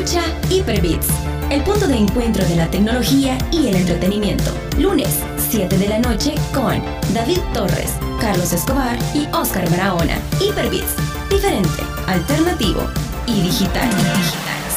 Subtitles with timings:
[0.00, 1.08] Escucha Hyperbits,
[1.50, 4.50] el punto de encuentro de la tecnología y el entretenimiento.
[4.78, 5.18] Lunes,
[5.50, 6.82] 7 de la noche con
[7.12, 10.16] David Torres, Carlos Escobar y Oscar Barahona.
[10.40, 10.94] Hyperbits,
[11.28, 12.80] diferente, alternativo
[13.26, 13.90] y digital.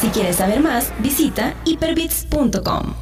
[0.01, 2.93] Si quieres saber más, visita hyperbits.com.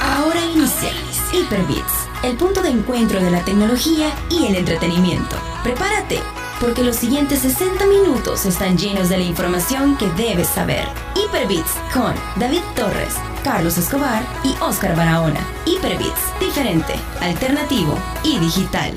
[0.00, 0.90] Ahora inicia
[1.34, 5.36] Hyperbits, el punto de encuentro de la tecnología y el entretenimiento.
[5.62, 6.18] Prepárate,
[6.60, 10.84] porque los siguientes 60 minutos están llenos de la información que debes saber.
[11.16, 15.40] Hyperbits con David Torres, Carlos Escobar y Oscar Barahona.
[15.64, 18.92] Hyperbits, diferente, alternativo y digital.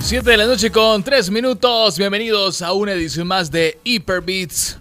[0.00, 1.96] 7 de la noche con 3 minutos.
[1.96, 4.78] Bienvenidos a una edición más de Hyperbeats.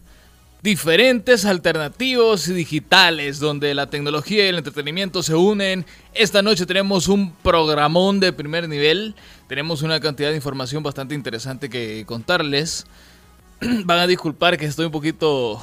[0.64, 5.86] Diferentes, alternativos y digitales, donde la tecnología y el entretenimiento se unen.
[6.14, 9.14] Esta noche tenemos un programón de primer nivel.
[9.48, 12.86] Tenemos una cantidad de información bastante interesante que contarles.
[13.62, 15.62] Van a disculpar que estoy un poquito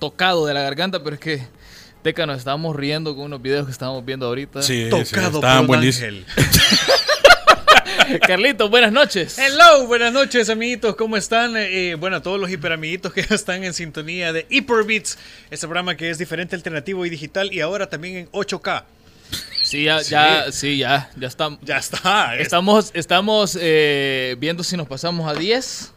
[0.00, 1.46] tocado de la garganta, pero es que
[2.02, 4.60] Teca nos estábamos riendo con unos videos que estábamos viendo ahorita.
[4.62, 6.02] Sí, Tocado sí, por estaban un buenísimos.
[6.04, 6.26] ángel.
[8.26, 9.38] Carlitos, buenas noches.
[9.38, 11.54] Hello, buenas noches amiguitos, ¿cómo están?
[11.56, 15.16] Eh, bueno, a todos los hiperamiguitos que ya están en sintonía de Hyperbeats,
[15.50, 18.82] este programa que es diferente, alternativo y digital y ahora también en 8K.
[19.62, 21.58] Sí, ya, ya, sí, ya, ya estamos.
[21.62, 22.34] Ya está.
[22.36, 25.92] es- Estamos, estamos eh, viendo si nos pasamos a 10.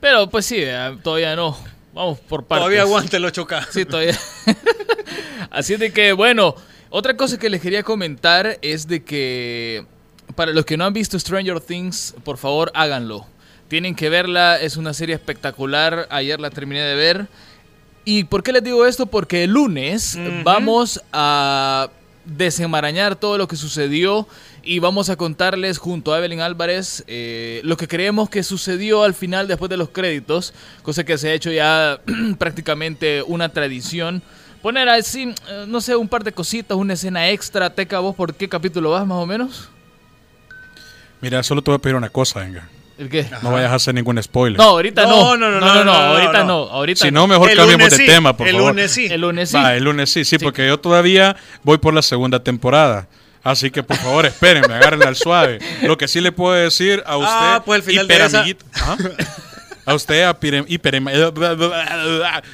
[0.00, 1.56] Pero pues sí, eh, todavía no.
[1.92, 2.60] Vamos por partes.
[2.62, 3.66] Todavía aguanta el 8K.
[3.70, 4.16] Sí, todavía.
[5.50, 6.54] Así de que, bueno,
[6.90, 9.84] otra cosa que les quería comentar es de que
[10.34, 13.26] para los que no han visto Stranger Things, por favor háganlo.
[13.68, 16.06] Tienen que verla, es una serie espectacular.
[16.10, 17.26] Ayer la terminé de ver.
[18.04, 19.06] ¿Y por qué les digo esto?
[19.06, 21.88] Porque el lunes vamos a
[22.36, 24.28] desenmarañar todo lo que sucedió
[24.62, 29.14] y vamos a contarles junto a Evelyn Álvarez eh, lo que creemos que sucedió al
[29.14, 32.00] final después de los créditos, cosa que se ha hecho ya
[32.38, 34.22] prácticamente una tradición.
[34.62, 37.70] Poner así, eh, no sé, un par de cositas, una escena extra.
[37.70, 39.68] Teca, ¿vos por qué capítulo vas más o menos?
[41.20, 42.68] Mira, solo te voy a pedir una cosa, venga.
[42.98, 43.26] ¿El qué?
[43.42, 44.58] No vayas a hacer ningún spoiler.
[44.58, 45.36] No, ahorita no.
[45.36, 46.44] No, no, no, no, no, no, ahorita no.
[46.44, 46.54] no.
[46.70, 48.72] Ahorita si no, mejor El cambiemos de tema, por el favor.
[48.74, 49.06] lunes sí.
[49.06, 49.56] El lunes sí.
[49.56, 50.44] Va, el lunes sí, sí, Sí.
[50.44, 53.06] porque yo todavía voy por la segunda temporada.
[53.44, 55.60] Así que por favor, espérenme, agárrenla al suave.
[55.82, 58.96] Lo que sí le puedo decir a usted, Ah, pues, final esa- hiperamiguito- ¿Ah?
[59.86, 61.08] a usted, a pire- hiperem-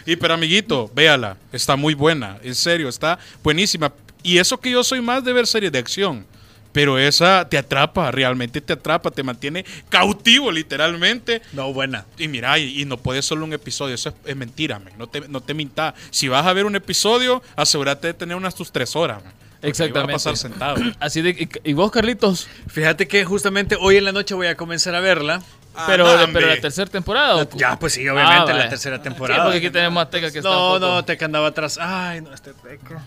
[0.06, 3.93] hiperamiguito, véala, está muy buena, en serio, está buenísima.
[4.22, 6.26] Y eso que yo soy más de ver series de acción.
[6.75, 11.41] Pero esa te atrapa, realmente te atrapa, te mantiene cautivo literalmente.
[11.53, 12.05] No, buena.
[12.19, 14.93] Y mira, y, y no puedes solo un episodio, eso es, es mentira, man.
[14.99, 15.95] no te, no te mintas.
[16.11, 19.25] Si vas a ver un episodio, asegúrate de tener unas tus tres horas.
[19.25, 19.33] man.
[19.62, 20.12] Exactamente.
[20.12, 20.77] vas a pasar sentado.
[21.01, 21.31] Así de.
[21.65, 22.49] ¿Y y vos, Carlitos?
[22.67, 25.41] Fíjate que justamente hoy en la noche voy a comenzar a verla.
[25.87, 26.56] Pero, Ah, pero la hombre.
[26.61, 27.37] tercera temporada.
[27.37, 27.49] ¿o?
[27.56, 29.43] Ya, pues sí, obviamente, Ah, la tercera Sí, temporada.
[29.45, 30.49] porque aquí tenemos a Teca que está.
[30.51, 31.79] No, no, Teca andaba atrás.
[31.81, 33.03] Ay, no, este Teca.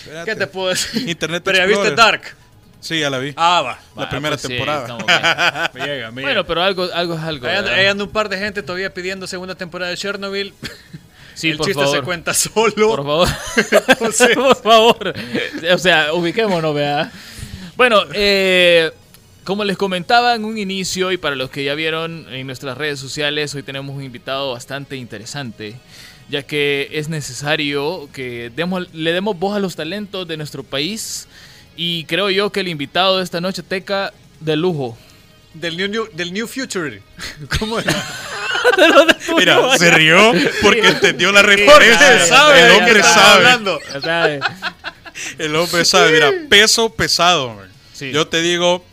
[0.00, 0.30] Espérate.
[0.30, 1.08] ¿Qué te puedo decir?
[1.08, 1.90] Internet Pero ya viste.
[1.92, 2.36] Dark.
[2.84, 3.32] Sí, ya la vi.
[3.36, 3.78] Ah, va.
[3.96, 4.82] la primera pues temporada.
[4.82, 5.20] estamos bien.
[5.72, 6.44] Me llega, me bueno, llega.
[6.46, 7.46] pero algo, algo es algo.
[7.48, 10.52] Anda un par de gente todavía pidiendo segunda temporada de Chernobyl.
[11.34, 11.96] Sí, el por chiste favor.
[11.98, 12.88] se cuenta solo.
[12.94, 13.28] Por favor.
[13.88, 15.14] Entonces- por favor.
[15.72, 17.10] O sea, ubiquémonos, vea.
[17.74, 18.92] Bueno, eh,
[19.42, 23.00] como les comentaba en un inicio y para los que ya vieron en nuestras redes
[23.00, 25.74] sociales, hoy tenemos un invitado bastante interesante,
[26.28, 31.26] ya que es necesario que demos, le demos voz a los talentos de nuestro país
[31.76, 34.96] y creo yo que el invitado de esta noche, Teca, de lujo.
[35.54, 37.00] Del new, new- del new Future.
[37.58, 37.92] ¿Cómo era?
[39.36, 40.32] Mira, se rió
[40.62, 42.26] porque entendió la referencia.
[42.26, 44.40] sabe el hombre sabe.
[45.38, 46.12] El hombre sabe.
[46.12, 47.56] Mira, peso pesado.
[47.92, 48.10] Sí.
[48.10, 48.84] Yo te digo,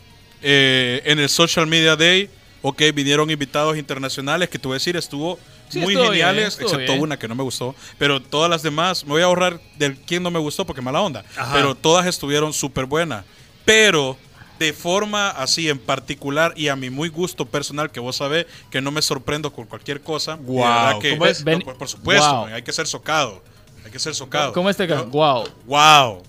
[0.42, 2.28] eh, en el Social Media Day,
[2.60, 5.38] ok, vinieron invitados internacionales que a decir, estuvo
[5.72, 7.02] Sí, muy bien, geniales, estuvo excepto bien.
[7.02, 7.74] una que no me gustó.
[7.98, 11.00] Pero todas las demás, me voy a ahorrar del quién no me gustó porque mala
[11.00, 11.24] onda.
[11.36, 11.52] Ajá.
[11.54, 13.24] Pero todas estuvieron súper buenas.
[13.64, 14.16] Pero
[14.58, 18.80] de forma así en particular y a mi muy gusto personal, que vos sabés que
[18.80, 20.36] no me sorprendo con cualquier cosa.
[20.36, 21.44] verdad que- ¿cómo es?
[21.44, 23.42] No, por, por supuesto, man, hay que ser socado.
[23.84, 24.52] Hay que ser socado.
[24.52, 24.96] ¿Cómo es Teca?
[24.98, 25.48] Yo- Wow.
[25.66, 26.22] Wow.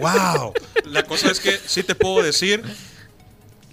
[0.00, 0.52] wow.
[0.84, 2.62] La cosa es que sí te puedo decir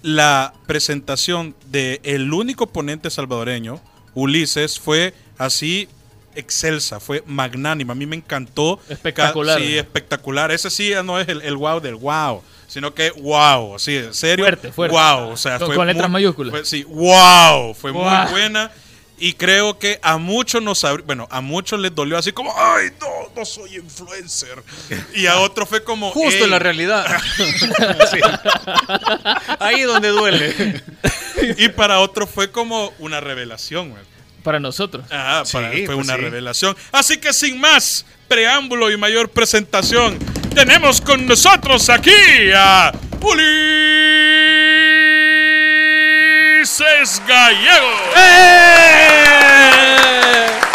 [0.02, 3.80] la presentación de el único ponente salvadoreño,
[4.13, 5.88] Ulises, fue así
[6.36, 7.94] excelsa, fue magnánima.
[7.94, 8.80] A mí me encantó.
[8.89, 9.60] Espectacular.
[9.60, 10.51] Sí, espectacular.
[10.51, 14.45] Ese sí no es el, el wow del wow, sino que wow, sí, en serio.
[14.45, 14.95] Fuerte, fuerte.
[14.98, 16.51] Wow, o sea, Con- fue con letras muy- mayúsculas.
[16.51, 18.04] fue- sí, wow, fue Wow.
[18.04, 18.71] muy buena.
[19.19, 23.07] Y creo que a muchos nos bueno, a muchos les dolió así como, ay, no,
[23.36, 24.62] no soy influencer.
[25.13, 26.44] Y a otros fue como, Justo "Ey".
[26.44, 27.06] en la realidad.
[28.12, 28.19] Sí.
[29.60, 30.83] Ahí donde duele.
[31.57, 34.01] Y para otros fue como una revelación, güey.
[34.44, 35.06] Para nosotros.
[35.10, 36.21] Ah, para- Sí, fue pues una sí.
[36.21, 36.75] revelación.
[36.92, 40.18] Así que sin más preámbulo y mayor presentación,
[40.54, 42.12] tenemos con nosotros aquí
[42.56, 42.92] a
[46.80, 47.88] Ulises Gallego.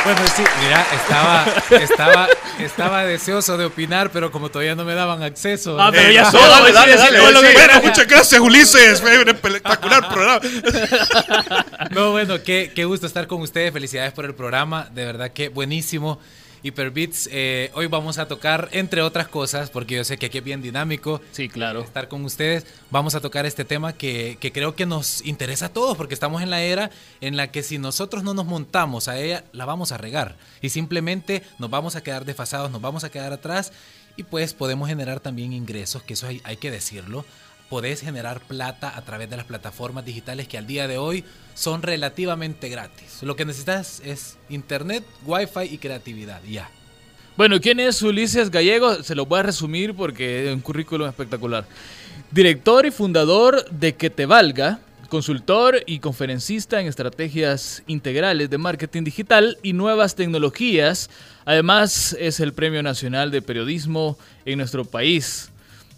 [0.05, 2.29] Bueno, sí, mira, estaba, estaba,
[2.61, 5.77] estaba deseoso de opinar, pero como todavía no me daban acceso.
[5.81, 7.17] Ah, pero Eh, ya no, solo, dale, sí.
[7.21, 7.41] Bueno,
[7.83, 9.00] muchas gracias, Ulises.
[9.00, 10.41] Fue un espectacular programa.
[11.91, 13.73] No, bueno, qué, qué gusto estar con ustedes.
[13.73, 14.89] Felicidades por el programa.
[14.93, 16.21] De verdad que buenísimo.
[16.63, 20.45] Hyperbeats, eh, hoy vamos a tocar, entre otras cosas, porque yo sé que aquí es
[20.45, 21.21] bien dinámico.
[21.33, 21.81] Sí, claro.
[21.81, 25.69] Estar con ustedes, vamos a tocar este tema que, que creo que nos interesa a
[25.69, 26.91] todos, porque estamos en la era
[27.21, 30.37] en la que si nosotros no nos montamos a ella, la vamos a regar.
[30.61, 33.73] Y simplemente nos vamos a quedar desfasados, nos vamos a quedar atrás
[34.17, 37.25] y pues podemos generar también ingresos, que eso hay, hay que decirlo.
[37.69, 41.25] Podés generar plata a través de las plataformas digitales que al día de hoy
[41.55, 43.23] son relativamente gratis.
[43.23, 46.43] Lo que necesitas es internet, wifi y creatividad.
[46.44, 46.70] Ya.
[47.37, 49.03] Bueno, ¿quién es Ulises Gallego?
[49.03, 51.67] Se lo voy a resumir porque es un currículum espectacular.
[52.31, 59.05] Director y fundador de Que Te Valga, consultor y conferencista en estrategias integrales de marketing
[59.05, 61.11] digital y nuevas tecnologías.
[61.44, 65.50] Además, es el Premio Nacional de Periodismo en nuestro país.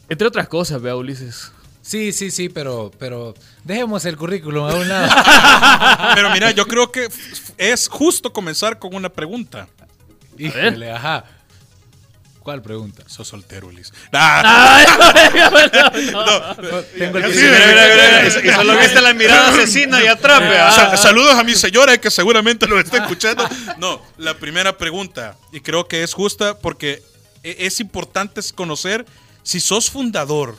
[0.08, 1.52] Entre otras cosas, vea Ulises.
[1.82, 3.34] Sí, sí, sí, pero, pero
[3.64, 5.08] dejemos el currículum a un lado.
[6.14, 7.08] Pero mira, yo creo que
[7.56, 9.66] es justo comenzar con una pregunta.
[10.38, 11.24] Híjole, ajá.
[12.42, 13.02] ¿Cuál pregunta?
[13.06, 13.92] Sos soltero, Ulises.
[14.12, 14.84] Ah,
[16.98, 17.40] Tengo el Sí, currículum.
[17.40, 20.70] mira, mira, mira, Y solo viste la mirada asesina y atrás, vea.
[20.72, 23.48] Sa- saludos a mi señora que seguramente lo está escuchando.
[23.78, 27.02] No, la primera pregunta, y creo que es justa porque
[27.42, 29.04] e- es importante conocer
[29.42, 30.56] si sos fundador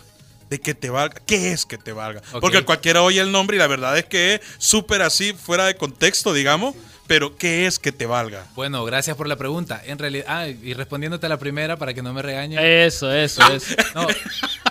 [0.51, 2.21] de que te valga, ¿qué es que te valga?
[2.41, 5.75] Porque cualquiera oye el nombre y la verdad es que es súper así, fuera de
[5.75, 6.75] contexto, digamos,
[7.07, 8.45] pero ¿qué es que te valga?
[8.53, 9.81] Bueno, gracias por la pregunta.
[9.85, 12.59] En realidad, ah, y respondiéndote a la primera para que no me regañen.
[12.61, 13.75] Eso, eso, eso.
[13.95, 14.07] No,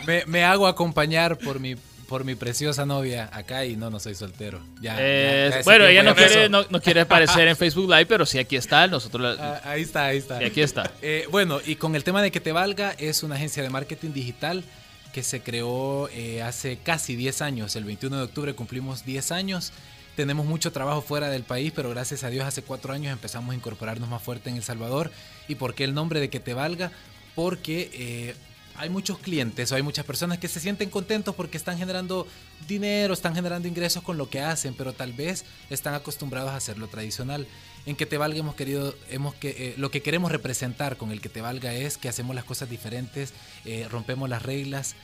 [0.07, 1.77] me, me hago acompañar por mi,
[2.09, 4.61] por mi preciosa novia acá y no, no soy soltero.
[4.83, 8.27] Ya, ya, Eh, bueno, ella no quiere, no, no quiere aparecer en Facebook Live, pero
[8.27, 8.87] sí aquí está.
[8.87, 10.43] Nosotros la- Ah, ahí está, ahí está.
[10.43, 10.91] y aquí está.
[11.01, 14.13] Eh, bueno, y con el tema de que te valga, es una agencia de marketing
[14.13, 14.63] digital
[15.13, 17.77] que se creó eh, hace casi 10 años.
[17.77, 19.73] El 21 de octubre cumplimos 10 años.
[20.17, 23.57] Tenemos mucho trabajo fuera del país, pero gracias a Dios hace 4 años empezamos a
[23.57, 25.11] incorporarnos más fuerte en El Salvador.
[25.49, 26.93] ¿Y por qué el nombre de que te valga?
[27.35, 28.35] Porque eh,
[28.77, 32.27] hay muchos clientes o hay muchas personas que se sienten contentos porque están generando
[32.67, 36.89] dinero, están generando ingresos con lo que hacen, pero tal vez están acostumbrados a hacerlo
[36.89, 37.47] tradicional.
[37.87, 41.21] En que te valga hemos querido, hemos que eh, lo que queremos representar con el
[41.21, 43.33] que te valga es que hacemos las cosas diferentes,
[43.65, 44.97] eh, rompemos las reglas,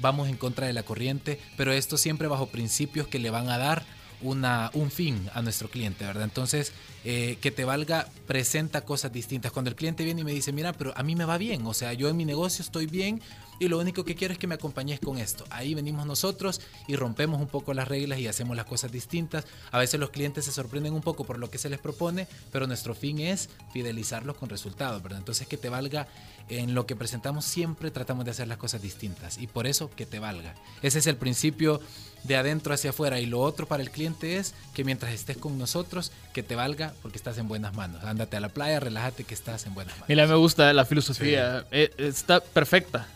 [0.00, 3.58] vamos en contra de la corriente, pero esto siempre bajo principios que le van a
[3.58, 3.84] dar
[4.20, 6.24] una, un fin a nuestro cliente, ¿verdad?
[6.24, 6.72] Entonces,
[7.04, 9.52] eh, que te valga presenta cosas distintas.
[9.52, 11.74] Cuando el cliente viene y me dice, mira, pero a mí me va bien, o
[11.74, 13.20] sea, yo en mi negocio estoy bien
[13.58, 15.44] y lo único que quiero es que me acompañes con esto.
[15.50, 19.46] Ahí venimos nosotros y rompemos un poco las reglas y hacemos las cosas distintas.
[19.70, 22.66] A veces los clientes se sorprenden un poco por lo que se les propone, pero
[22.66, 25.18] nuestro fin es fidelizarlos con resultados, ¿verdad?
[25.18, 26.08] Entonces, que te valga
[26.48, 30.06] en lo que presentamos siempre tratamos de hacer las cosas distintas y por eso que
[30.06, 30.54] te valga.
[30.82, 31.80] Ese es el principio
[32.24, 35.58] de adentro hacia afuera y lo otro para el cliente es que mientras estés con
[35.58, 38.02] nosotros, que te valga porque estás en buenas manos.
[38.04, 40.08] Ándate a la playa, relájate que estás en buenas manos.
[40.08, 41.66] Mira, me gusta la filosofía.
[41.70, 43.06] Eh, está perfecta.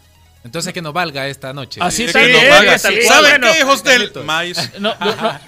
[0.45, 1.81] Entonces que nos valga esta noche.
[1.83, 2.89] Así Que está nos valga.
[2.91, 3.07] bien.
[3.07, 4.71] ¿Saben Bueno, qué, hijos del maíz?
[4.79, 4.95] No,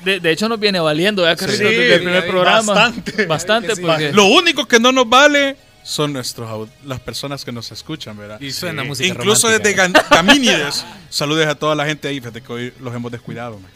[0.04, 1.68] de, de hecho nos viene valiendo, ¿verdad, Carlitos?
[1.68, 2.72] Sí, Desde el primer sí, programa.
[2.74, 3.26] bastante.
[3.26, 3.82] Bastante, Que sí.
[3.82, 4.12] porque...
[4.12, 8.40] Lo único que no nos vale son nuestros las personas que nos escuchan, ¿verdad?
[8.40, 9.72] Y suena música Incluso desde
[10.10, 10.84] Gamínides.
[11.08, 13.58] Saludes a toda la gente ahí, fíjate que hoy los hemos descuidado.
[13.58, 13.70] man.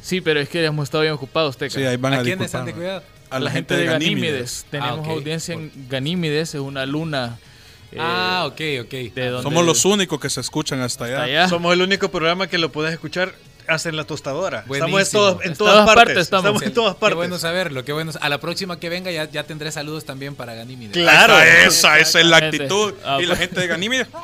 [0.00, 1.74] Sí, pero es que hemos estado bien ocupados, Teca.
[1.74, 2.66] Sí, ahí van a, ¿A quiénes han disculparnos.
[2.66, 3.02] de cuidado?
[3.30, 4.64] A la, gente de Ganímedes.
[4.70, 7.38] Tenemos Ah, audiencia en Ganímedes, es una luna.
[7.92, 8.90] Eh, Ah, ok, ok.
[9.14, 11.22] de donde- Somos los únicos que se escuchan hasta allá.
[11.22, 11.48] allá.
[11.48, 13.34] Somos el único programa que lo puedes escuchar
[13.66, 14.60] hasta en la tostadora.
[14.60, 15.20] Estamos en, Buenísimo.
[15.22, 15.94] todas- en todas, partes.
[15.94, 16.62] partes estamos.
[16.62, 17.16] en todas Qué partes.
[17.16, 18.12] bueno saberlo, qué bueno.
[18.20, 20.92] A la próxima que venga ya, ya tendré saludos también para Ganímedes.
[20.94, 21.38] Claro.
[21.38, 22.94] Está, esa, esa es la actitud.
[23.04, 23.40] Ah, y la pues.
[23.40, 24.08] gente de Ganímedes.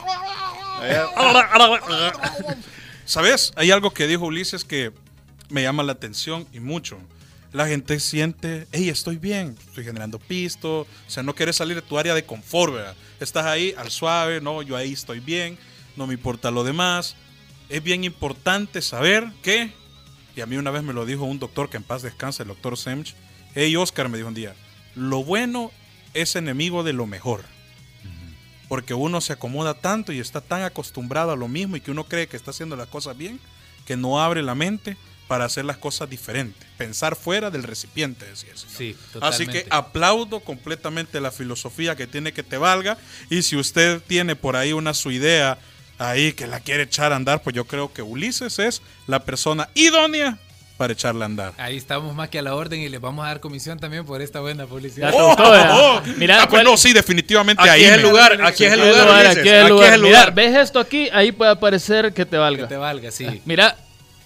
[3.05, 3.53] ¿Sabes?
[3.57, 4.93] Hay algo que dijo Ulises que
[5.51, 6.99] me llama la atención y mucho.
[7.53, 11.83] La gente siente, hey, estoy bien, estoy generando pisto, o sea, no quieres salir de
[11.83, 12.95] tu área de confort, ¿verdad?
[13.21, 15.59] Estás ahí al suave, no, yo ahí estoy bien,
[15.97, 17.17] no me importa lo demás.
[17.69, 19.73] Es bien importante saber que,
[20.37, 22.49] y a mí una vez me lo dijo un doctor que en paz descanse, el
[22.49, 23.15] doctor Semch,
[23.55, 24.55] hey, Oscar, me dijo un día,
[24.95, 25.71] lo bueno
[26.13, 27.45] es enemigo de lo mejor.
[28.69, 32.05] Porque uno se acomoda tanto y está tan acostumbrado a lo mismo y que uno
[32.05, 33.39] cree que está haciendo las cosas bien,
[33.85, 34.97] que no abre la mente
[35.29, 36.67] para hacer las cosas diferentes.
[36.77, 38.77] Pensar fuera del recipiente, decía el señor.
[38.77, 42.99] Sí, Así que aplaudo completamente la filosofía que tiene que te valga.
[43.31, 45.59] Y si usted tiene por ahí una su idea
[45.99, 49.69] ahí que la quiere echar a andar, pues yo creo que Ulises es la persona
[49.75, 50.39] idónea
[50.77, 51.53] para echarla a andar.
[51.57, 54.21] Ahí estamos más que a la orden y les vamos a dar comisión también por
[54.21, 55.13] esta buena publicidad.
[55.13, 56.03] te gustó, ¿verdad?
[56.17, 57.85] Mira, Ah, pues ¿cuál- no, sí, definitivamente Aquí ahí.
[57.85, 59.27] es el lugar, aquí es el lugar.
[59.29, 60.01] Aquí es el lugar.
[60.01, 60.31] Mira.
[60.31, 61.09] ¿ves esto aquí?
[61.13, 62.65] Ahí puede aparecer que te valga.
[62.65, 63.41] Que te valga, sí.
[63.45, 63.77] Mira,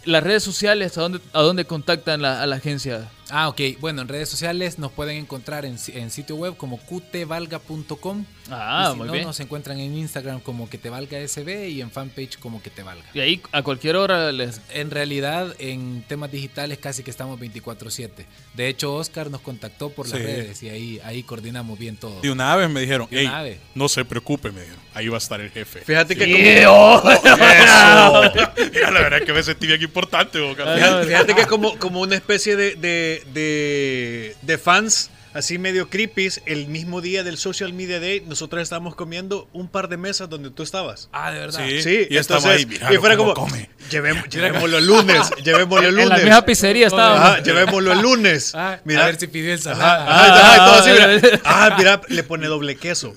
[0.08, 3.08] las redes sociales, ¿a dónde, a dónde contactan la- a la agencia?
[3.30, 3.60] Ah, ok.
[3.80, 8.24] Bueno, en redes sociales nos pueden encontrar en, si- en sitio web como qtvalga.com.
[8.50, 9.24] Ah, y si muy no, bien.
[9.26, 12.82] nos encuentran en Instagram como que te valga SB y en fanpage como que te
[12.82, 13.04] valga.
[13.12, 14.60] Y ahí a cualquier hora les...
[14.72, 18.10] En realidad, en temas digitales casi que estamos 24/7.
[18.54, 20.24] De hecho, Oscar nos contactó por las Sí.
[20.24, 22.20] redes y ahí, ahí coordinamos bien todo.
[22.22, 23.60] De una vez me dijeron, De "Ey, una ave".
[23.74, 24.80] no se preocupe, me dijeron.
[24.94, 25.80] Ahí va a estar el jefe.
[25.82, 27.10] Fíjate que Sí, como, oh.
[27.12, 28.70] Eso.
[28.72, 30.64] Mira, la verdad es que me sentí bien importante, boca.
[30.66, 35.88] Ah, fíjate, fíjate que como, como una especie de, de, de, de fans así medio
[35.88, 40.28] creepy, el mismo día del Social Media Day, nosotros estábamos comiendo un par de mesas
[40.28, 41.08] donde tú estabas.
[41.12, 41.60] Ah, de verdad.
[41.68, 41.82] Sí.
[41.82, 43.70] Sí, y estaba entonces, ahí, míralo y fuera como, come.
[43.88, 46.24] llevemos, llevémoslo el lunes, llevémoslo el En la lunes.
[46.24, 47.20] misma pizzería estábamos.
[47.20, 48.52] Ajá, llevémoslo el lunes.
[48.56, 49.02] Ah, Mira.
[49.02, 50.56] a ver si pidió ensalada.
[50.56, 51.40] todo así, Ah, mira.
[51.44, 53.14] Ah, mira, le pone doble queso.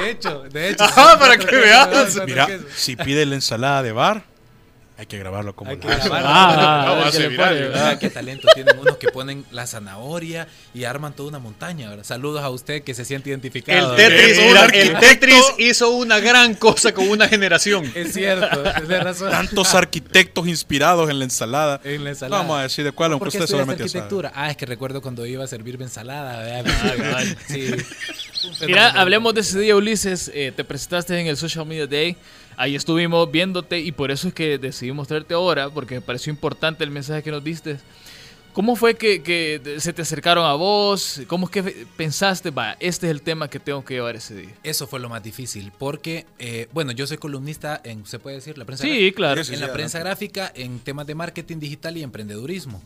[0.00, 0.84] De hecho, de hecho.
[0.84, 2.16] Ajá, para que veas.
[2.26, 4.24] Mira, si pide la ensalada de bar,
[4.98, 6.08] hay que grabarlo como Hay que la hace.
[6.08, 6.28] grabarlo.
[7.74, 11.88] Ah, ah, qué talento tienen unos que ponen la zanahoria y arman toda una montaña.
[11.90, 12.04] ¿verdad?
[12.04, 13.90] Saludos a usted que se siente identificado.
[13.90, 15.00] El Tetris, mira, el arquitecto.
[15.00, 17.90] Tetris hizo una gran cosa con una generación.
[17.94, 19.30] Es cierto, de razón.
[19.30, 21.80] Tantos arquitectos inspirados en la ensalada.
[21.84, 22.42] En la ensalada.
[22.42, 24.00] Vamos a decir de cuál, ¿Por aunque usted solamente sabe.
[24.02, 24.32] arquitectura?
[24.34, 26.62] Ah, es que recuerdo cuando iba a servirme ensalada.
[27.48, 27.70] sí.
[28.66, 30.30] Mira, hablemos de ese día, Ulises.
[30.34, 32.16] eh, te presentaste en el Social Media Day.
[32.56, 36.84] Ahí estuvimos viéndote y por eso es que decidimos traerte ahora, porque me pareció importante
[36.84, 37.78] el mensaje que nos diste.
[38.52, 41.22] ¿Cómo fue que, que se te acercaron a vos?
[41.26, 44.54] ¿Cómo es que pensaste, va, este es el tema que tengo que llevar ese día?
[44.62, 48.58] Eso fue lo más difícil, porque, eh, bueno, yo soy columnista en, ¿se puede decir?
[48.58, 49.16] La prensa Sí, gráfica?
[49.16, 49.42] claro.
[49.42, 52.82] Sí, sí, en sí, la prensa gráfica, en temas de marketing digital y emprendedurismo.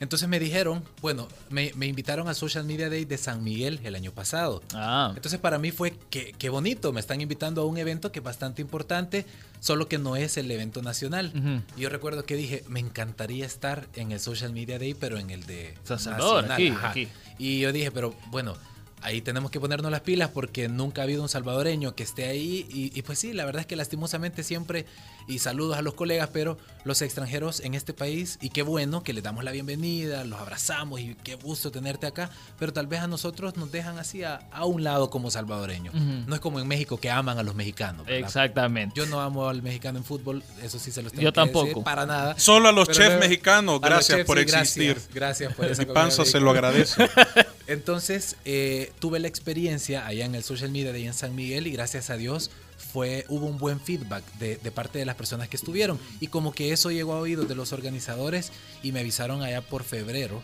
[0.00, 3.94] Entonces me dijeron, bueno, me, me invitaron al Social Media Day de San Miguel el
[3.96, 4.62] año pasado.
[4.72, 8.20] Ah, Entonces para mí fue que qué bonito, me están invitando a un evento que
[8.20, 9.26] es bastante importante,
[9.60, 11.32] solo que no es el evento nacional.
[11.76, 15.30] Y Yo recuerdo que dije, me encantaría estar en el Social Media Day, pero en
[15.30, 17.08] el de Salvador, nacional, aquí.
[17.38, 18.54] Y yo dije, pero bueno,
[19.02, 22.66] ahí tenemos que ponernos las pilas porque nunca ha habido un salvadoreño que esté ahí.
[22.70, 24.86] Y, y pues sí, la verdad es que lastimosamente siempre,
[25.28, 29.12] y saludos a los colegas, pero los extranjeros en este país, y qué bueno que
[29.12, 33.06] les damos la bienvenida, los abrazamos y qué gusto tenerte acá, pero tal vez a
[33.06, 35.94] nosotros nos dejan así a, a un lado como salvadoreños.
[35.94, 36.04] Ujú.
[36.26, 38.06] No es como en México que aman a los mexicanos.
[38.06, 38.20] ¿verdad?
[38.26, 38.94] exactamente.
[38.96, 41.52] Yo no amo al mexicano en fútbol, eso sí se los tengo Yo que decir,
[41.54, 41.84] tampoco.
[41.84, 42.38] para nada.
[42.38, 44.94] Solo a los Pero chefs luego- mexicanos, gracias chefs, por sí, existir.
[44.94, 47.08] Gracias, gracias por esa Mi panza se lo agradece.
[47.66, 51.66] entonces eh, tuve la experiencia allá en el social media de ahí en San Miguel
[51.66, 52.50] y gracias a Dios
[52.92, 56.52] fue, hubo un buen feedback de, de parte de las personas que estuvieron y como
[56.52, 58.50] que eso llegó a oídos de los organizadores
[58.82, 60.42] y me avisaron allá por febrero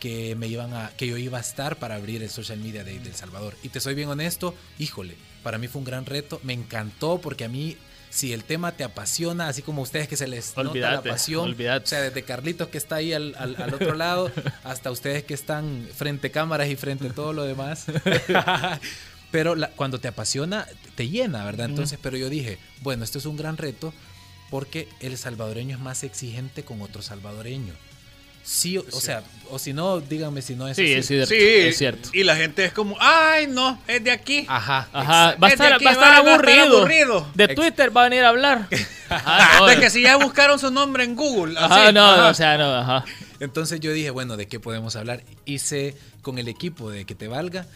[0.00, 2.98] que me iban a que yo iba a estar para abrir el social media de,
[2.98, 6.38] de El Salvador y te soy bien honesto híjole para mí fue un gran reto
[6.42, 7.78] me encantó porque a mí
[8.10, 11.14] si el tema te apasiona así como a ustedes que se les nota Olvídate, la
[11.14, 11.84] pasión olvídate.
[11.84, 14.30] o sea desde Carlitos que está ahí al, al- al otro lado
[14.64, 17.86] hasta ustedes que están frente cámaras y frente todo lo demás.
[19.36, 21.66] pero la- cuando te apasiona, te llena, ¿verdad?
[21.68, 23.92] Entonces, pero yo dije, bueno, esto es un gran reto
[24.48, 27.74] porque el salvadoreño es más exigente con otro salvadoreño.
[28.42, 30.92] Sí, o, o sea, o si no, díganme si no es Sí, así.
[30.94, 31.26] es cierto.
[31.28, 32.08] Sí, es cierto.
[32.14, 34.46] y la gente es como, ay, no, es de aquí.
[34.48, 34.88] Ajá.
[34.90, 37.28] Ajá, va a estar, aquí, va a estar va- va a estar aburrido.
[37.34, 38.68] De Ex- Twitter va a venir a hablar.
[39.10, 41.58] Ajá, no, de que si ya buscaron su nombre en Google.
[41.58, 42.28] ajá, así, no, ajá.
[42.30, 43.04] o sea, no, ajá.
[43.40, 45.24] Entonces yo dije, bueno, ¿de qué podemos hablar?
[45.44, 47.66] Hice con el equipo de Que Te Valga,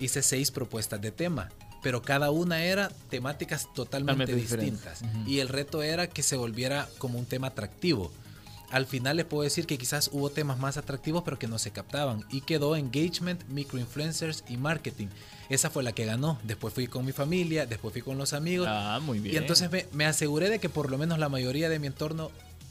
[0.00, 1.50] hice seis propuestas de tema,
[1.82, 5.02] pero cada una era temáticas totalmente distintas.
[5.26, 8.10] Y el reto era que se volviera como un tema atractivo.
[8.70, 11.72] Al final les puedo decir que quizás hubo temas más atractivos, pero que no se
[11.72, 12.24] captaban.
[12.30, 15.08] Y quedó engagement, microinfluencers y marketing.
[15.48, 16.38] Esa fue la que ganó.
[16.44, 18.68] Después fui con mi familia, después fui con los amigos.
[18.70, 19.34] Ah, muy bien.
[19.34, 22.30] Y entonces me, me aseguré de que por lo menos la mayoría de mi entorno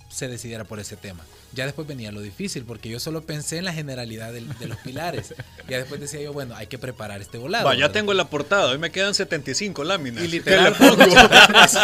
[0.10, 1.24] se decidiera por ese tema.
[1.52, 5.34] Ya después venía lo difícil, porque yo solo pensé en la generalidad de, los pilares.
[5.68, 7.66] Ya después decía yo, bueno, hay que preparar este volado.
[7.66, 7.94] Va, ya ¿verdad?
[7.94, 10.24] tengo la portada, hoy me quedan 75 láminas.
[10.24, 10.96] Y ¿Qué literal, le pongo?
[10.96, 11.80] fueron 83.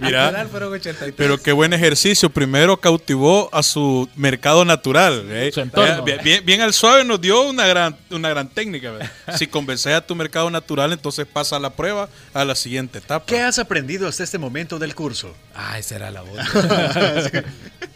[0.00, 0.26] Mira.
[0.26, 1.14] Literal fueron 83.
[1.16, 2.30] Pero qué buen ejercicio.
[2.30, 5.24] Primero cautivó a su mercado natural.
[5.28, 5.50] ¿eh?
[5.52, 6.02] Su entorno.
[6.02, 8.90] Bien, bien- bien al suave nos dio una gran, una gran técnica.
[8.92, 9.10] ¿verdad?
[9.38, 13.24] Si convences a tu mercado natural, entonces pasa la prueba a la siguiente etapa.
[13.26, 15.32] ¿Qué has aprendido hasta este momento del curso?
[15.54, 16.38] Ah, esa era la voz.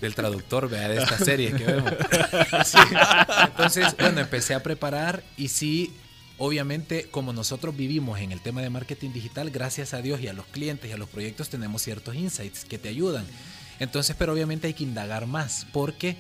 [0.01, 1.93] Del traductor vea, de esta serie que vemos.
[2.65, 2.79] Sí.
[3.45, 5.93] Entonces, bueno, empecé a preparar y sí,
[6.39, 10.33] obviamente, como nosotros vivimos en el tema de marketing digital, gracias a Dios y a
[10.33, 13.25] los clientes y a los proyectos tenemos ciertos insights que te ayudan.
[13.79, 16.17] Entonces, pero obviamente hay que indagar más porque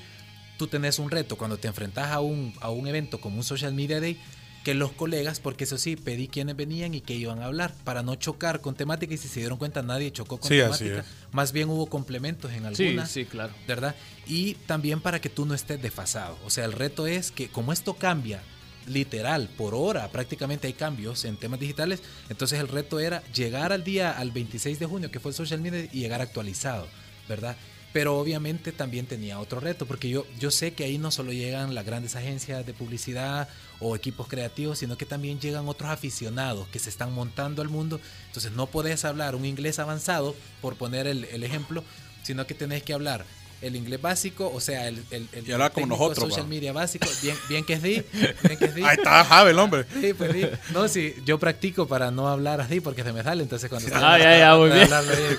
[0.58, 3.75] tú tenés un reto cuando te enfrentas a un, a un evento como un Social
[3.75, 4.18] Media Day
[4.64, 8.02] que los colegas, porque eso sí, pedí quiénes venían y qué iban a hablar, para
[8.02, 11.09] no chocar con temática y si se dieron cuenta nadie chocó con Sí, así temática.
[11.33, 13.11] Más bien hubo complementos en Sí, algunas.
[13.11, 13.52] sí, claro.
[13.66, 13.97] ¿verdad?
[14.26, 16.38] Y también para que tú no estés desfasado.
[16.45, 18.40] O sea, el reto es que como esto cambia
[18.87, 23.85] literal por hora, prácticamente hay cambios en temas digitales, entonces el reto era llegar al
[23.85, 26.87] día, al 26 de junio, que fue el social media, y llegar actualizado,
[27.28, 27.57] ¿verdad?
[27.92, 31.75] Pero obviamente también tenía otro reto, porque yo, yo sé que ahí no solo llegan
[31.75, 33.49] las grandes agencias de publicidad
[33.82, 38.00] o equipos creativos, sino que también llegan otros aficionados que se están montando al mundo.
[38.28, 41.82] Entonces no podés hablar un inglés avanzado, por poner el, el ejemplo,
[42.22, 43.24] sino que tenés que hablar
[43.60, 46.48] el inglés básico, o sea, el, el, el Y hablar como nosotros, social va.
[46.48, 48.02] media básico, bien, bien que es di,
[48.42, 48.82] bien que es di.
[48.82, 49.86] Ahí está Javi, el hombre.
[50.00, 50.46] Sí, pues sí.
[50.72, 54.18] No, sí, yo practico para no hablar así porque se me sale, entonces cuando Ah,
[54.18, 54.88] ya, ya, muy bien.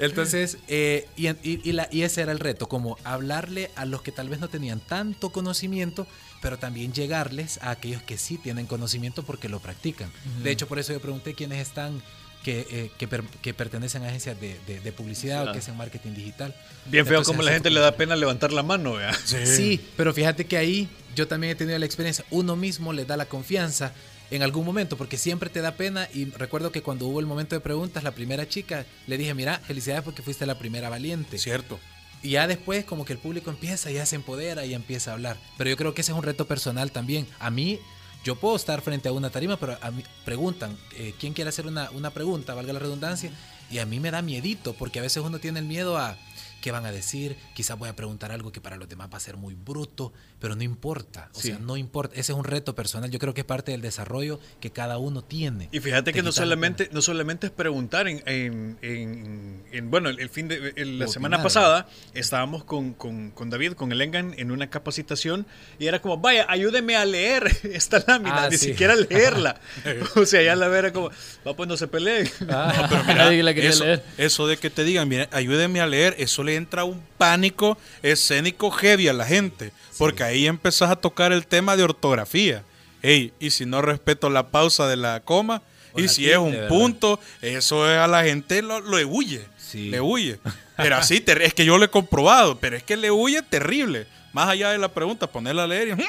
[0.00, 4.02] Entonces, eh, y, y- y la- y ese era el reto, como hablarle a los
[4.02, 6.06] que tal vez no tenían tanto conocimiento,
[6.44, 10.10] pero también llegarles a aquellos que sí tienen conocimiento porque lo practican.
[10.42, 12.02] De hecho, por eso yo pregunté quiénes están
[12.44, 15.74] que, eh, que, per- que pertenecen a agencias de, de- de publicidad o que hacen
[15.78, 16.54] marketing digital.
[16.84, 19.14] Bien feo como la gente le da pena levantar la mano, vea.
[19.46, 20.86] Sí, pero fíjate que ahí
[21.16, 22.22] yo también he tenido la experiencia.
[22.30, 23.92] Uno mismo le da la confianza
[24.30, 26.06] en algún momento, porque siempre te da pena.
[26.12, 29.60] Y recuerdo que cuando hubo el momento de preguntas, la primera chica le dije, mira,
[29.60, 31.38] felicidades porque fuiste la primera valiente.
[31.38, 31.80] Cierto.
[32.24, 35.36] Y ya después como que el público empieza, ya se empodera y empieza a hablar.
[35.58, 37.26] Pero yo creo que ese es un reto personal también.
[37.38, 37.80] A mí,
[38.24, 41.66] yo puedo estar frente a una tarima, pero a mí preguntan, eh, ¿quién quiere hacer
[41.66, 43.30] una, una pregunta, valga la redundancia?
[43.70, 46.16] Y a mí me da miedito, porque a veces uno tiene el miedo a
[46.62, 49.20] qué van a decir, quizás voy a preguntar algo que para los demás va a
[49.20, 50.14] ser muy bruto,
[50.44, 51.30] pero no importa.
[51.32, 51.48] O Sí.
[51.48, 52.12] sea, no importa.
[52.20, 53.10] Ese es un reto personal.
[53.10, 55.70] Yo creo que es parte del desarrollo que cada uno tiene.
[55.72, 59.90] Y fíjate Te que no la solamente, no solamente es preguntar en, en- en- en-
[59.90, 61.08] bueno, el fin de en la Opinar.
[61.08, 65.46] semana pasada estábamos con, con- con David, con el Engan en una capacitación
[65.78, 68.66] y era como, vaya, ayúdeme a leer esta lámina, Ah, ni sí.
[68.66, 69.58] siquiera leerla.
[70.14, 71.08] o sea, ya la vera como,
[71.48, 72.28] va pues no se peleen.
[72.50, 74.04] Ah, Nadie la quería Eso, leer.
[74.18, 78.70] eso de que te digan, mire, ayúdeme a leer, eso le entra un pánico escénico
[78.70, 79.72] heavy a la gente.
[79.98, 82.62] Porque ahí empezás a tocar el tema de ortografía.
[83.02, 86.32] Ey, y si no respeto la pausa de la coma, O y la si tilde,
[86.32, 86.68] es un ¿verdad?
[86.68, 89.44] punto, eso es a la gente lo, le huye.
[89.58, 89.90] Sí.
[89.90, 90.38] Le huye.
[90.76, 94.06] Pero así, es que yo lo he comprobado, pero es que le huye terrible.
[94.32, 95.92] Más allá de la pregunta, ponerla a leer y...
[95.94, 96.00] "Mm".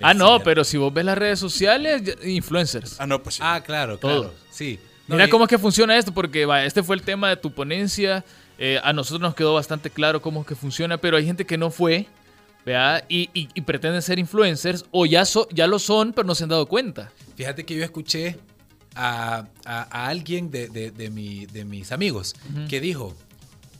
[0.00, 2.98] Ah, no, pero si vos ves las redes sociales, influencers.
[3.00, 3.42] Ah, no, pues sí.
[3.44, 4.20] Ah, claro, claro.
[4.22, 4.32] Todos.
[4.50, 4.78] Sí.
[5.08, 7.36] No, Mira y- cómo es que funciona esto, porque vaya, este fue el tema de
[7.36, 8.24] tu ponencia.
[8.60, 11.56] eh, a nosotros nos quedó bastante claro cómo es que funciona, pero hay gente que
[11.58, 12.06] no fue,
[12.64, 13.04] ¿vea?
[13.08, 16.44] Y, y- y pretenden ser influencers, o ya, so- ya lo son, pero no se
[16.44, 17.12] han dado cuenta.
[17.36, 18.38] Fíjate que yo escuché
[18.94, 22.34] a, a- a alguien de, de- de mi- de mis amigos
[22.68, 23.14] que dijo,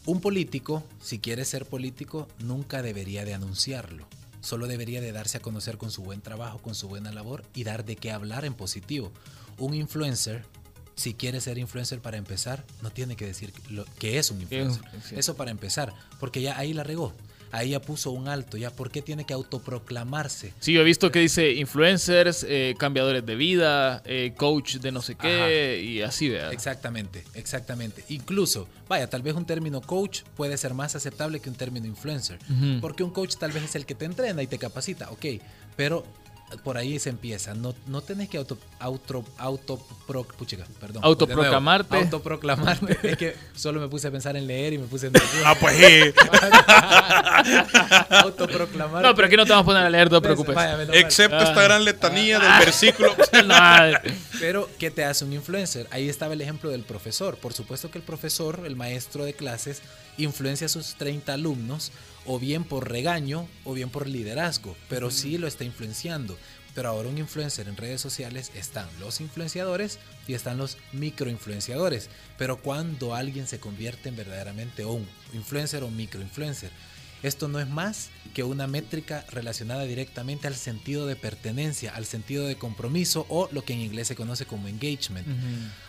[0.06, 4.06] un político, si quiere ser político, nunca debería de anunciarlo.
[4.40, 7.64] Solo debería de darse a conocer con su buen trabajo, con su buena labor y
[7.64, 9.12] dar de qué hablar en positivo.
[9.58, 10.44] Un influencer,
[10.94, 14.60] si quiere ser influencer para empezar, no tiene que decir lo, que es un Que
[14.62, 15.02] es un- influencer.
[15.10, 15.14] sí.
[15.18, 17.12] Eso para empezar, porque ya ahí la regó.
[17.50, 20.52] Ahí ya puso un alto, ya, ¿por qué tiene que autoproclamarse?
[20.60, 25.02] Sí, yo he visto que dice influencers, eh, cambiadores de vida, eh, coach de no
[25.02, 26.50] sé qué, y así, ¿vea?
[26.50, 28.04] Exactamente, exactamente.
[28.08, 32.38] Incluso, vaya, tal vez un término coach puede ser más aceptable que un término influencer.
[32.80, 35.26] Porque un coach tal vez es el que te entrena y te capacita, ok.
[35.76, 36.04] Pero
[36.64, 37.54] por ahí se empieza.
[37.54, 41.04] No, no tenés que auto, auto, auto pro- puchica, perdón.
[41.04, 41.90] Autoproclamarte.
[41.90, 42.98] Nuevo, Autoproclamarte.
[43.10, 45.12] es que solo me puse a pensar en leer y me puse en
[45.44, 46.12] Ah, pues sí.
[48.10, 49.08] autoproclamarte.
[49.08, 50.54] No, pero aquí no te vamos a poner a leer, no te preocupes.
[50.54, 50.96] Vaya, menos mal.
[50.96, 51.64] Excepto esta Ah.
[51.64, 53.14] gran letanía del versículo.
[53.44, 53.54] No,
[54.40, 55.86] Pero, ¿qué te hace un influencer?
[55.90, 57.36] Ahí estaba el ejemplo del profesor.
[57.36, 59.82] Por supuesto que el profesor, el maestro de clases,
[60.16, 61.92] influencia a sus 30 alumnos,
[62.28, 66.36] o bien por regaño, o bien por liderazgo, pero sí lo está influenciando.
[66.74, 72.10] Pero ahora un influencer en redes sociales están los influenciadores y están los microinfluenciadores.
[72.36, 76.70] Pero cuando alguien se convierte en verdaderamente un influencer o microinfluencer,
[77.22, 82.46] esto no es más que una métrica relacionada directamente al sentido de pertenencia, al sentido
[82.46, 85.26] de compromiso o lo que en inglés se conoce como engagement.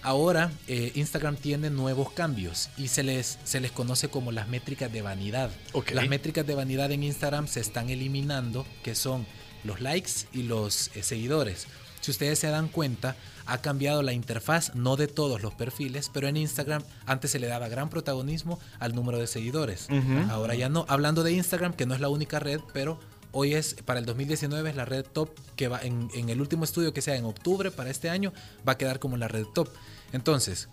[0.02, 4.92] Ahora eh, Instagram tiene nuevos cambios y se les, se les conoce como las métricas
[4.92, 5.52] de vanidad.
[5.94, 9.26] Las métricas de vanidad en Instagram se están eliminando, que son
[9.64, 11.68] los likes y los eh, seguidores.
[12.02, 13.16] Si ustedes se dan cuenta,
[13.52, 17.48] ha cambiado la interfaz, no de todos los perfiles, pero en Instagram antes se le
[17.48, 19.88] daba gran protagonismo al número de seguidores.
[20.30, 20.86] Ahora ya no.
[20.88, 23.00] Hablando de Instagram, que no es la única red, pero
[23.32, 26.64] hoy es, para el 2019 es la red top que va en, en el último
[26.64, 28.34] estudio que sea en octubre para este año,
[28.68, 29.70] va a quedar como la red top.
[30.12, 30.70] Entonces,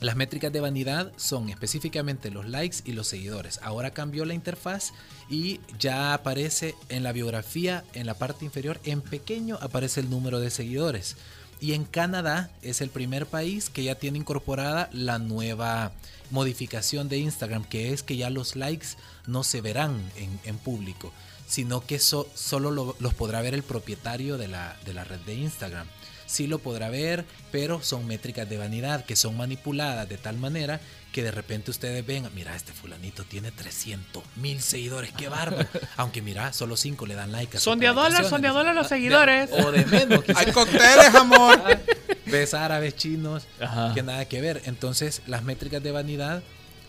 [0.00, 3.58] las métricas de vanidad son específicamente los likes y los seguidores.
[3.62, 4.92] Ahora cambió la interfaz
[5.28, 10.38] y ya aparece en la biografía, en la parte inferior, en pequeño aparece el número
[10.38, 11.16] de seguidores.
[11.60, 15.92] Y en Canadá es el primer país que ya tiene incorporada la nueva
[16.30, 18.88] modificación de Instagram, que es que ya los likes
[19.26, 20.00] no se verán
[20.44, 21.12] en, público,
[21.48, 25.20] sino que so- solo lo- los podrá ver el propietario de la, de la red
[25.20, 25.86] de Instagram
[26.28, 30.80] sí lo podrá ver, pero son métricas de vanidad que son manipuladas de tal manera
[31.10, 35.66] que de repente ustedes ven, mira, este fulanito tiene 300 mil seguidores, qué bárbaro.
[35.96, 37.56] Aunque mira, solo 5 le dan like.
[37.56, 39.50] a Son de a dólar, son de a dólar los De- seguidores.
[39.50, 40.46] o de menos, quizás.
[40.46, 41.58] Hay cócteles, amor.
[42.26, 43.92] Ves árabes, chinos, Ajá.
[43.94, 44.60] que nada que ver.
[44.66, 46.42] Entonces, las métricas de vanidad,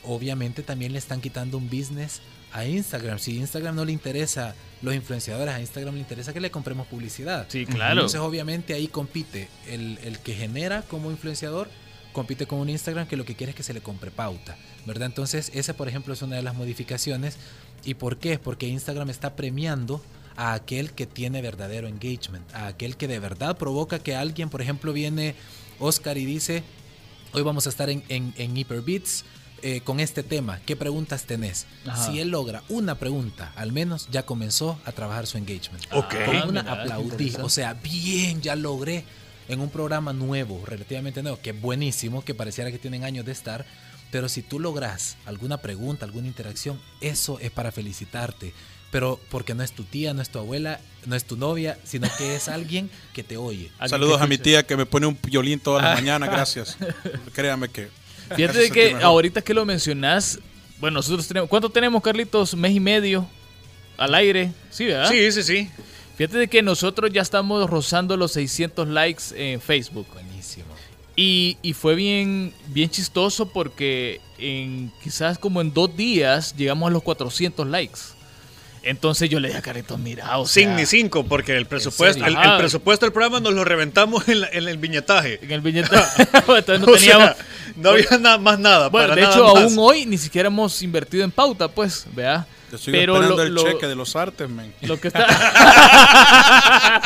[0.04, 2.20] obviamente también le están quitando un business
[2.52, 3.20] a Instagram.
[3.20, 7.46] Si Instagram no le interesa los influenciadores, a Instagram le interesa que le compremos publicidad.
[7.50, 7.94] Sí, claro.
[7.94, 11.70] Entonces, obviamente, ahí compite el, el que genera como influenciador,
[12.14, 15.08] compite con un Instagram que lo que quiere es que se le compre pauta, ¿verdad?
[15.08, 17.38] Entonces, esa, por ejemplo, es una de las modificaciones.
[17.84, 18.40] ¿Y por qué?
[18.40, 20.02] Porque Instagram está premiando
[20.36, 24.62] a aquel que tiene verdadero engagement, a aquel que de verdad provoca que alguien, por
[24.62, 25.36] ejemplo, viene
[25.80, 26.64] Oscar y dice,
[27.34, 29.26] hoy vamos a estar en, en, en Hyperbeats
[29.64, 31.66] eh, con este tema, ¿qué preguntas tenés?
[31.86, 32.06] Ajá.
[32.12, 35.86] Si él logra una pregunta, al menos ya comenzó a trabajar su engagement.
[35.92, 36.16] Ok.
[36.26, 39.06] Con una mira, aplaudí, o sea, bien, ya logré
[39.48, 43.32] en un programa nuevo, relativamente nuevo, que es buenísimo, que pareciera que tienen años de
[43.32, 43.66] estar,
[44.12, 48.54] pero si tú logras alguna pregunta, alguna interacción, eso es para felicitarte.
[48.92, 52.08] Pero porque no es tu tía, no es tu abuela, no es tu novia, sino
[52.18, 53.72] que es alguien que te oye.
[53.88, 56.78] Saludos a mi tía que me pone un violín toda la mañana, gracias.
[57.34, 57.90] Créame que.
[58.36, 60.40] Fíjate de que ahorita que lo mencionás,
[60.80, 62.56] bueno, nosotros tenemos, ¿cuánto tenemos, Carlitos?
[62.56, 63.28] Mes y medio
[63.98, 64.52] al aire.
[64.70, 65.10] Sí, ¿verdad?
[65.10, 65.70] Sí, sí, sí.
[66.16, 70.08] Fíjate de que nosotros ya estamos rozando los 600 likes en Facebook.
[70.14, 70.66] Buenísimo.
[71.16, 76.92] Y, y fue bien, bien chistoso porque en quizás como en dos días llegamos a
[76.92, 78.00] los 400 likes.
[78.84, 82.36] Entonces yo le dije a Carlitos, mira, o Sin ni cinco, porque el presupuesto, el,
[82.58, 85.40] presupuesto del programa nos lo reventamos en, la- en el viñetaje.
[85.42, 85.96] en el billete.
[86.48, 87.36] Entonces no O teníamos.
[87.36, 88.90] sea, no había nada, más nada.
[88.90, 89.64] Bueno, para de nada hecho, más.
[89.64, 92.48] aún hoy ni siquiera hemos invertido en pauta, pues, vea.
[92.72, 94.74] Yo estoy Pero esperando lo- el lo- cheque de los artes, men.
[94.82, 95.26] Lo que está.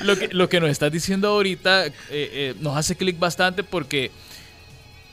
[0.00, 4.10] lo, que, lo que nos estás diciendo ahorita eh, eh, nos hace clic bastante porque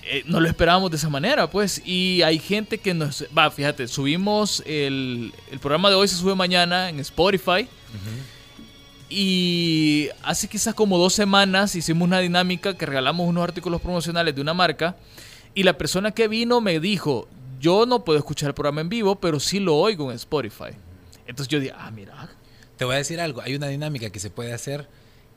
[0.07, 1.81] eh, no lo esperábamos de esa manera, pues.
[1.83, 3.25] Y hay gente que nos.
[3.35, 7.67] Va, fíjate, subimos el, el programa de hoy, se sube mañana en Spotify.
[9.09, 14.41] Y hace quizás como dos semanas hicimos una dinámica que regalamos unos artículos promocionales de
[14.41, 14.95] una marca.
[15.53, 17.27] Y la persona que vino me dijo:
[17.59, 20.75] Yo no puedo escuchar el programa en vivo, pero sí lo oigo en Spotify.
[21.25, 22.29] Entonces yo dije: Ah, mira,
[22.77, 24.87] Te voy a decir algo, hay una dinámica que se puede hacer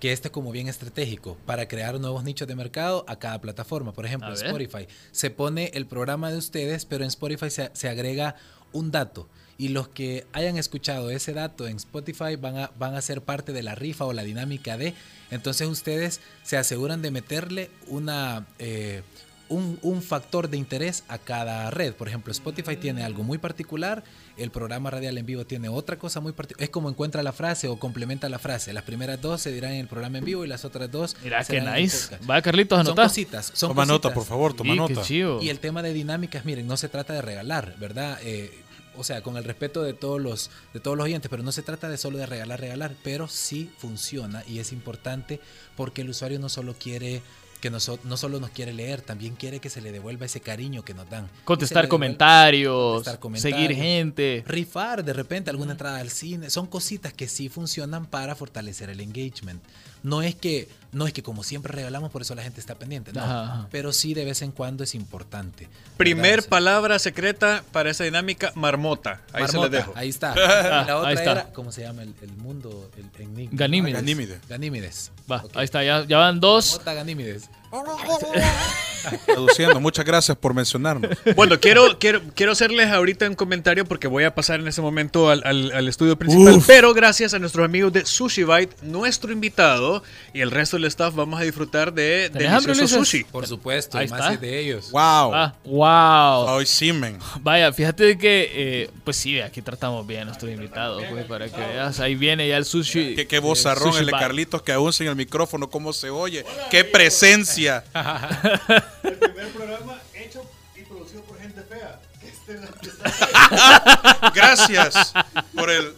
[0.01, 3.93] que este es como bien estratégico para crear nuevos nichos de mercado a cada plataforma.
[3.93, 4.33] Por ejemplo.
[4.33, 4.87] Spotify.
[5.11, 8.37] Se pone el programa de ustedes, pero en Spotify se, se agrega
[8.73, 9.29] un dato.
[9.57, 13.53] Y los que hayan escuchado ese dato en Spotify van a, van a ser parte
[13.53, 14.95] de la rifa o la dinámica de.
[15.33, 18.47] Entonces ustedes se aseguran de meterle una...
[18.59, 19.03] eh,
[19.49, 21.95] un, un factor de interés a cada red.
[21.95, 24.05] Por ejemplo, Spotify tiene algo muy particular,
[24.37, 26.65] el programa radial en vivo tiene otra cosa muy particular.
[26.65, 28.73] Es como encuentra la frase o complementa la frase.
[28.73, 31.43] Las primeras dos se dirán en el programa en vivo y las otras dos Mira,
[31.45, 32.17] qué nice.
[32.29, 33.05] Va, Carlitos, Son anotá.
[33.05, 33.51] cositas.
[33.55, 35.03] Son Toma nota, por favor, toma Sí, qué nota.
[35.07, 35.43] chido.
[35.43, 38.19] Y el tema de dinámicas, miren, no se trata de regalar, ¿verdad?
[38.23, 38.63] Eh,
[38.97, 41.63] o sea, con el respeto de todos los de todos los oyentes, pero no se
[41.63, 45.41] trata de solo de regalar, regalar, pero sí funciona y es importante
[45.77, 47.23] porque el usuario no solo quiere
[47.61, 50.83] que noso- no solo nos quiere leer, también quiere que se le devuelva ese cariño
[50.85, 51.29] que nos dan.
[51.45, 53.59] Contestar comentarios, contestar comentarios.
[53.61, 54.45] seguir gente.
[54.47, 59.01] rifar de repente alguna entrada al cine, son cositas que sí funcionan para fortalecer el
[59.01, 59.63] engagement.
[60.03, 63.13] No es que no es que como siempre regalamos por eso la gente está pendiente,
[63.13, 63.69] no, Ajá, ajá.
[63.71, 65.69] pero sí de vez en cuando es importante.
[65.97, 66.49] Primer ¿verdad?
[66.49, 69.21] palabra secreta para esa dinámica, marmota.
[69.33, 69.93] Ahí se les dejo.
[69.95, 70.35] Ahí está.
[70.39, 71.33] Y la otra ahí está.
[71.33, 72.91] era, ¿cómo se llama el, el mundo?
[72.97, 73.51] El, enigma?
[73.57, 73.95] Ganímedes.
[73.97, 74.41] Ganímide.
[74.49, 75.13] Ganímedes.
[75.31, 76.73] Va, ahí está, ya, ya van dos.
[76.73, 77.51] Marmota Ganímedes.
[79.27, 79.81] traduciendo.
[79.81, 81.11] Muchas gracias por mencionarnos.
[81.37, 85.31] Bueno, quiero, quiero, quiero hacerles ahorita un comentario porque voy a pasar en ese momento
[85.31, 86.55] al, al- al estudio principal.
[86.55, 86.67] Uf.
[86.67, 90.03] Pero gracias a nuestros amigos de Sushi Bite, nuestro invitado
[90.35, 93.25] y el resto del staff vamos a disfrutar de ¿Tenés hambre, delicioso sushi.
[93.25, 94.33] Por supuesto, Ahí y más está.
[94.35, 94.91] es de ellos.
[94.91, 95.35] Wow.
[95.35, 96.55] Ah, wow.
[96.57, 97.19] Hoy sí, men.
[97.41, 101.49] Vaya, fíjate de que, eh, pues sí, aquí tratamos bien a nuestros invitados, pues, para
[101.49, 102.01] que veas.
[102.01, 103.15] Ahí viene ya el sushi.
[103.15, 104.13] Qué, qué vozarrón el de.
[104.13, 106.45] Carlitos que aún sin el micrófono, cómo se oye.
[106.71, 107.58] Qué presencia.
[109.03, 110.43] El primer programa hecho
[110.77, 112.01] y producido por gente fea.
[114.35, 115.13] Gracias
[115.55, 115.93] por el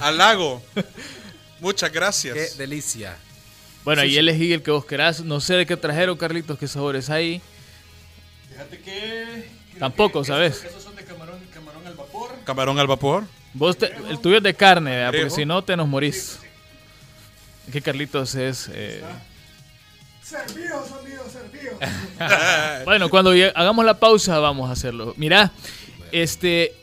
[0.00, 0.62] halago.
[1.60, 2.34] Muchas gracias.
[2.34, 3.16] Qué delicia.
[3.84, 5.20] Bueno, ahí elegí el que vos querás.
[5.20, 7.40] No sé de qué trajeron, Carlitos, qué sabores hay.
[8.50, 9.50] Fíjate que.
[9.78, 10.64] Tampoco, ¿sabes?
[10.64, 12.30] Esos son de camarón, camarón al vapor.
[12.44, 13.24] Camarón al vapor.
[13.54, 15.12] Vos te- el tuyo es de carne, ¿verdad?
[15.12, 16.38] porque si no te nos morís.
[17.66, 18.68] Es que Carlitos es...
[18.72, 19.02] eh,
[20.32, 21.74] Servidos, amigos, servidos.
[22.86, 25.12] Bueno, cuando hagamos la pausa vamos a hacerlo.
[25.18, 25.52] Mira,
[26.10, 26.74] este...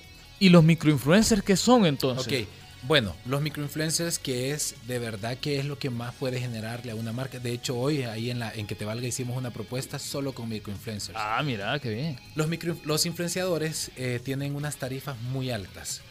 [0.42, 2.26] ¿Y los microinfluencers qué son entonces?
[2.26, 2.48] Ok,
[2.84, 6.96] bueno, los microinfluencers, que es de verdad que es lo que más puede generarle a
[6.96, 7.40] una marca.
[7.40, 10.48] De hecho, hoy ahí en la en que te valga hicimos una propuesta solo con
[10.48, 11.18] microinfluencers.
[11.20, 12.20] Ah, mira, qué bien.
[12.36, 16.02] Los, micro, los influenciadores eh, tienen unas tarifas muy altas.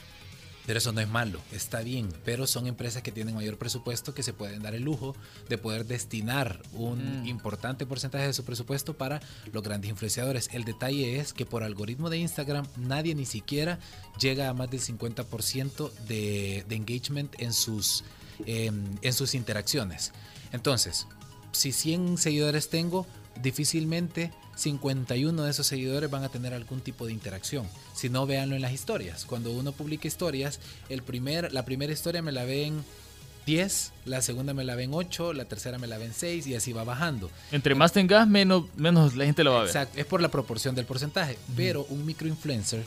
[0.69, 2.13] Pero eso no es malo, está bien.
[2.27, 5.17] Pero son empresas que tienen mayor presupuesto que se pueden dar el lujo
[5.49, 10.51] de poder destinar un importante porcentaje de su presupuesto para los grandes influenciadores.
[10.53, 13.79] El detalle es que por algoritmo de Instagram nadie ni siquiera
[14.21, 18.05] llega a más del 50% de, de engagement en sus,
[18.45, 20.13] em, en sus interacciones.
[20.53, 21.07] Entonces,
[21.51, 23.07] si 100 seguidores tengo,
[23.43, 27.67] difícilmente 51 de esos seguidores van a tener algún tipo de interacción.
[27.99, 29.25] Si no, véanlo en las historias.
[29.25, 32.85] Cuando uno publica historias, el primer, la primera historia me la ven
[33.45, 36.73] 10, la segunda me la ven 8, la tercera me la ven 6 y así
[36.73, 37.29] va bajando.
[37.51, 39.71] Entre más tengas, menos, menos la gente lo va a ver.
[39.71, 41.37] Exacto, es por la proporción del porcentaje.
[41.57, 42.85] Pero un microinfluencer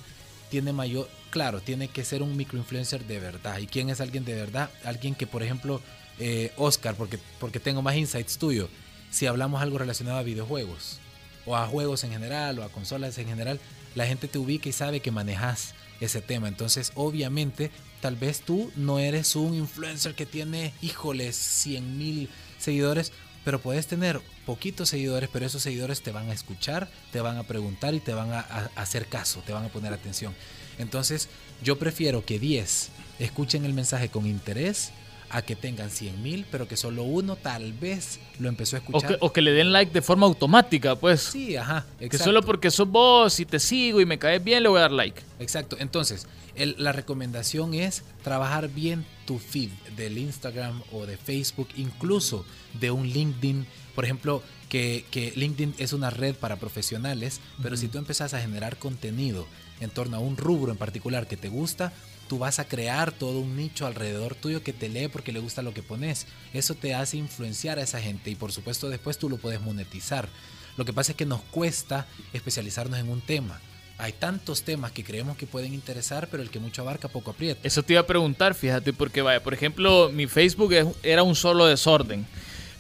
[0.50, 3.58] tiene mayor, claro, tiene que ser un microinfluencer de verdad.
[3.58, 4.70] ¿Y quién es alguien de verdad?
[4.86, 5.82] Alguien que, por ejemplo,
[6.20, 8.70] eh, Oscar, porque, porque tengo más insights tuyo,
[9.10, 11.00] si hablamos algo relacionado a videojuegos,
[11.46, 13.60] o a juegos en general, o a consolas en general,
[13.96, 16.48] la gente te ubica y sabe que manejas ese tema.
[16.48, 23.12] Entonces, obviamente, tal vez tú no eres un influencer que tiene, híjoles, 100 mil seguidores,
[23.44, 27.44] pero puedes tener poquitos seguidores, pero esos seguidores te van a escuchar, te van a
[27.44, 30.36] preguntar y te van a, a- hacer caso, te van a poner atención.
[30.78, 31.28] Entonces,
[31.64, 34.92] yo prefiero que 10 escuchen el mensaje con interés
[35.34, 38.82] a que tengan 100 mil, pero que solo uno tal vez lo empezó a O
[38.84, 39.10] escuchar.
[39.12, 41.22] que, o que le den like de forma automática, pues.
[41.22, 41.86] Sí, ajá.
[42.00, 44.82] que solo porque sos vos y te sigo y me caes bien, le voy a
[44.82, 45.22] dar like.
[45.40, 45.78] Exacto.
[45.80, 52.46] Entonces, el- la recomendación es trabajar bien tu feed del Instagram o de Facebook, incluso
[52.80, 53.66] de un LinkedIn.
[53.96, 58.40] Por ejemplo, que, que LinkedIn es una red para profesionales, pero si tú empezás a
[58.42, 59.46] generar contenido
[59.82, 61.92] en torno a un rubro en particular que te gusta,
[62.32, 65.62] tú vas a crear todo un nicho alrededor tuyo que te lee porque le gusta
[65.62, 66.28] lo que pones.
[66.54, 70.30] Eso te hace influenciar a esa gente y por supuesto después tú lo puedes monetizar.
[70.78, 73.60] Lo que pasa es que nos cuesta especializarnos en un tema.
[73.98, 77.68] Hay tantos temas que creemos que pueden interesar, pero el que mucho abarca poco aprieta.
[77.68, 81.66] Eso te iba a preguntar, fíjate, porque vaya, por ejemplo, mi Facebook era un solo
[81.66, 82.26] desorden.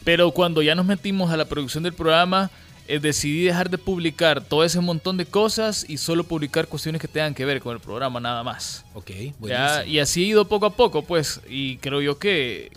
[0.05, 2.51] Pero cuando ya nos metimos a la producción del programa,
[2.87, 7.07] eh, decidí dejar de publicar todo ese montón de cosas y solo publicar cuestiones que
[7.07, 8.83] tengan que ver con el programa, nada más.
[8.93, 9.83] Ok, Ya, buenísimo.
[9.85, 11.39] y así he ido poco a poco, pues.
[11.49, 12.71] Y creo yo que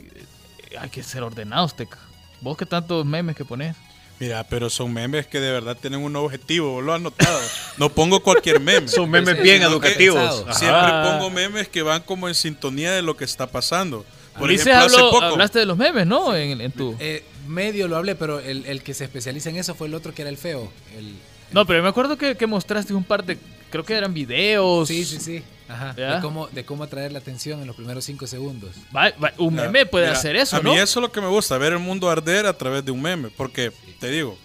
[0.70, 1.98] eh, hay que ser ordenados, Teca.
[2.40, 3.74] Vos que tantos memes que pones.
[4.20, 7.40] Mira, pero son memes que de verdad tienen un objetivo, vos lo has notado.
[7.78, 8.86] No pongo cualquier meme.
[8.88, 10.44] Son memes bien educativos.
[10.56, 11.10] Siempre Ah.
[11.18, 14.04] pongo memes que van como en sintonía de lo que está pasando.
[14.38, 15.20] Por ejemplo, hace poco.
[15.22, 16.34] hablaste de los memes, ¿no?
[16.36, 16.94] En, en tu...
[17.00, 20.12] Eh, medio lo hablé, pero el, el que se especializa en eso fue el otro
[20.14, 20.70] que era el feo.
[20.96, 21.14] El,
[21.52, 23.38] No, pero me acuerdo que, que mostraste un par de...
[23.70, 24.86] Creo que eran videos.
[24.88, 25.42] sí, sí, sí.
[25.66, 25.94] Ajá.
[25.94, 28.70] De cómo, de cómo atraer la atención en los primeros cinco segundos.
[28.94, 30.72] Va- va- un meme puede Mira, hacer eso, A ¿no?
[30.72, 33.00] mí eso es lo que me gusta, ver el mundo arder a través de un
[33.00, 33.30] meme.
[33.30, 34.38] Porque, te digo,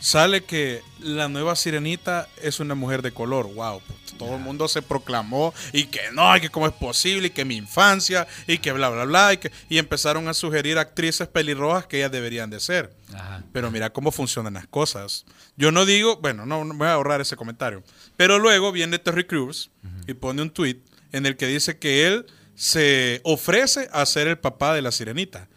[0.00, 3.52] sale que la nueva sirenita es una mujer de color.
[3.54, 7.28] Wow, puto, todo el mundo se proclamó y que no, y que cómo es posible,
[7.28, 9.32] y que mi infancia, y que bla, bla, bla.
[9.32, 12.92] Y, que, y empezaron a sugerir actrices pelirrojas que ellas deberían de ser.
[13.14, 13.42] Ajá.
[13.52, 15.24] Pero mira cómo funcionan las cosas.
[15.56, 17.82] Yo no digo, bueno, no, no voy a ahorrar ese comentario.
[18.16, 19.70] Pero luego viene Terry Crews
[20.06, 20.80] y pone un tweet
[21.12, 25.48] en el que dice que él se ofrece a ser el papá de la sirenita.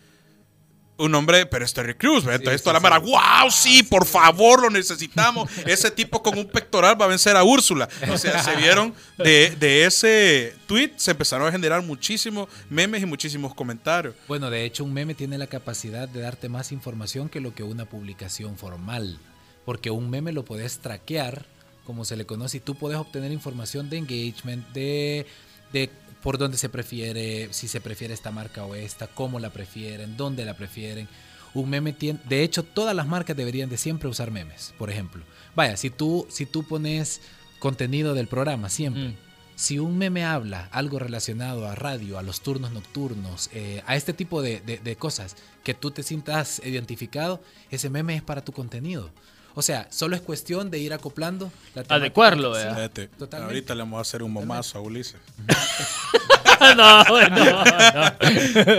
[0.95, 2.41] Un hombre, pero es Terry Crews, ¿verdad?
[2.41, 2.83] Entonces sí, toda la sí.
[2.83, 5.49] mara, wow, sí, por favor, lo necesitamos.
[5.65, 7.89] Ese tipo con un pectoral va a vencer a Úrsula.
[8.11, 13.05] O sea, se vieron de, de ese tweet, se empezaron a generar muchísimos memes y
[13.07, 14.13] muchísimos comentarios.
[14.27, 17.63] Bueno, de hecho, un meme tiene la capacidad de darte más información que lo que
[17.63, 19.17] una publicación formal.
[19.65, 21.45] porque un meme lo puedes traquear,
[21.85, 25.25] como se le conoce, y tú puedes obtener información de engagement, de,
[25.71, 25.89] de
[26.23, 30.45] por dónde se prefiere, si se prefiere esta marca o esta, cómo la prefieren, dónde
[30.45, 31.07] la prefieren.
[31.53, 35.23] Un meme tiene, de hecho, todas las marcas deberían de siempre usar memes, por ejemplo.
[35.55, 37.21] Vaya, si tú, si tú pones
[37.59, 39.15] contenido del programa siempre, Mm.
[39.55, 44.13] si un meme habla algo relacionado a radio, a los turnos nocturnos, eh, a este
[44.13, 48.51] tipo de, de- de cosas que tú te sientas identificado, ese meme es para tu
[48.51, 49.11] contenido.
[49.55, 51.83] O sea, solo es cuestión de ir acoplando la.
[51.89, 52.75] Adecuarlo, Sí, ¿verdad?
[52.75, 53.53] Fíjate, Totalmente.
[53.55, 55.15] ahorita le vamos a hacer un momazo a Ulises.
[56.75, 57.63] no, no.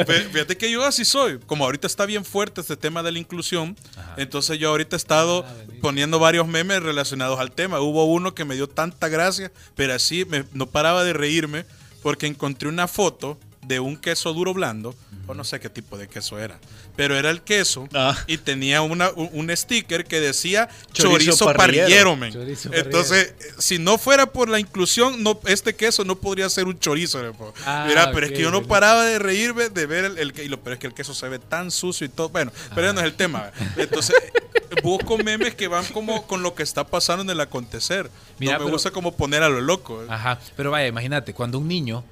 [0.07, 1.39] Fí- Fíjate que yo así soy.
[1.47, 3.77] Como ahorita está bien fuerte este tema de la inclusión,
[4.17, 7.81] entonces yo ahorita he estado Ah, poniendo varios memes relacionados al tema.
[7.81, 11.67] Hubo uno que me dio tanta gracia, pero así me- no paraba de reírme
[12.03, 14.95] porque encontré una foto de un queso duro blando,
[15.27, 16.59] o no sé qué tipo de queso era,
[16.97, 18.15] pero era el queso Ah.
[18.27, 21.85] y tenía una, un, un sticker que decía Chorizo chorizo, parrillero".
[21.87, 22.33] parrillero, men.
[22.33, 26.67] Chorizo Entonces, eh, si no fuera por la inclusión, no, este queso no podría ser
[26.67, 27.21] un chorizo.
[27.65, 30.61] Ah, Mira, pero es que yo no paraba de reírme de ver el, el- lo
[30.61, 32.29] peor es que el queso se ve tan sucio y todo.
[32.29, 33.51] Bueno, pero no es el tema.
[33.77, 34.15] Entonces,
[34.83, 38.11] busco memes que van como con lo que está pasando en el acontecer.
[38.39, 40.03] Mira, no me pero- gusta como poner a lo loco.
[40.03, 40.07] ¿eh?
[40.11, 42.05] Ajá, pero vaya, imagínate, cuando un niño,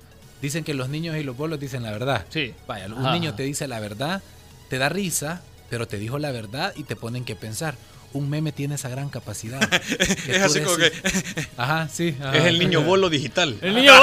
[0.42, 2.26] dicen que los niños y los bolos dicen la verdad.
[2.28, 2.52] Sí.
[2.66, 3.12] Vaya, un Ajá.
[3.14, 4.22] niño te dice la verdad,
[4.68, 7.74] te da risa, pero te dijo la verdad y te ponen que pensar.
[8.14, 9.66] Un meme tiene esa gran capacidad.
[10.26, 10.92] que es así como que
[11.56, 12.14] Ajá, sí.
[12.20, 12.36] ajá.
[12.36, 13.56] Es el niño bolo digital.
[13.62, 13.92] El niño.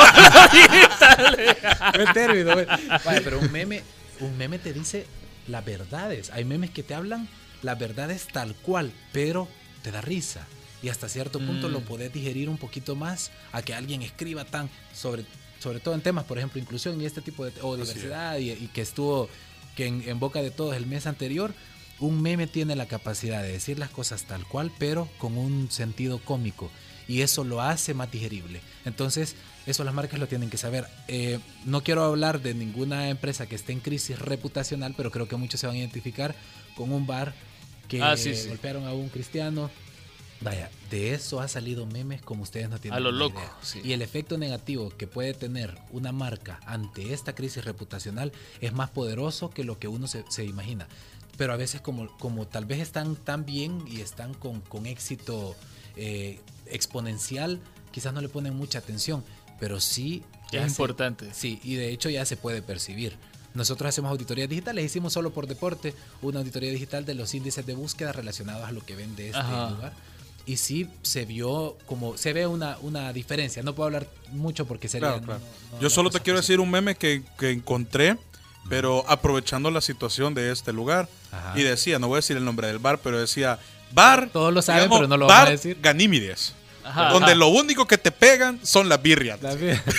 [1.95, 2.67] Buen término, buen-
[3.05, 3.81] Vaya, pero un meme,
[4.19, 5.05] un meme te dice
[5.47, 6.29] las verdades.
[6.31, 7.27] Hay memes que te hablan
[7.61, 9.47] las verdades tal cual, pero
[9.83, 10.45] te da risa.
[10.81, 11.71] Y hasta cierto punto Mm.
[11.73, 15.25] lo podés digerir un poquito más a que alguien escriba tan sobre,
[15.59, 18.67] sobre todo en temas, por ejemplo, inclusión y este tipo de o diversidad y, y
[18.73, 19.29] que estuvo
[19.75, 21.53] que en, en boca de todos el mes anterior.
[21.99, 26.19] Un meme tiene la capacidad de decir las cosas tal cual, pero con un sentido
[26.19, 26.71] cómico.
[27.09, 28.61] Y eso lo hace más digerible.
[28.85, 30.85] Entonces, eso las marcas lo tienen que saber.
[31.09, 35.35] Eh, no quiero hablar de ninguna empresa que esté en crisis reputacional, pero creo que
[35.35, 36.35] muchos se van a identificar
[36.77, 37.33] con un bar
[37.89, 38.47] que Ah, sí, sí.
[38.47, 39.69] golpearon a un cristiano.
[40.41, 42.97] Vaya, de eso ha salido memes como ustedes no tienen.
[42.97, 43.81] A lo loco, sí.
[43.83, 48.89] Y el efecto negativo que puede tener una marca ante esta crisis reputacional es más
[48.89, 50.87] poderoso que lo que uno se, se imagina.
[51.37, 55.55] Pero a veces como, como tal vez están tan bien y están con, con éxito
[55.95, 57.59] eh, exponencial,
[57.91, 59.23] quizás no le ponen mucha atención,
[59.59, 60.23] pero sí...
[60.51, 61.31] Es importante.
[61.33, 63.17] Sí, y de hecho ya se puede percibir.
[63.53, 67.73] Nosotros hacemos auditorías digitales, hicimos solo por deporte una auditoría digital de los índices de
[67.73, 69.69] búsqueda relacionados a lo que vende este Ajá.
[69.71, 69.93] lugar.
[70.49, 73.61] Y sí se vio como, se ve una, una diferencia.
[73.61, 75.09] No puedo hablar mucho porque sería...
[75.09, 75.41] Claro, no- claro.
[75.71, 76.55] no- no Yo solo te quiero posible.
[76.55, 78.17] decir un meme que, que encontré,
[78.67, 81.07] pero aprovechando la situación de este lugar.
[81.31, 81.53] Ajá.
[81.55, 83.59] Y decía, no voy a decir el nombre del bar, pero decía,
[83.91, 84.29] bar.
[84.33, 85.77] Todos lo saben, digamos, pero no lo vamos a bar decir.
[85.81, 86.55] Ganímides.
[86.83, 87.35] Ajá, donde ajá.
[87.35, 89.39] lo único que te pegan son las birrias.
[89.43, 89.55] La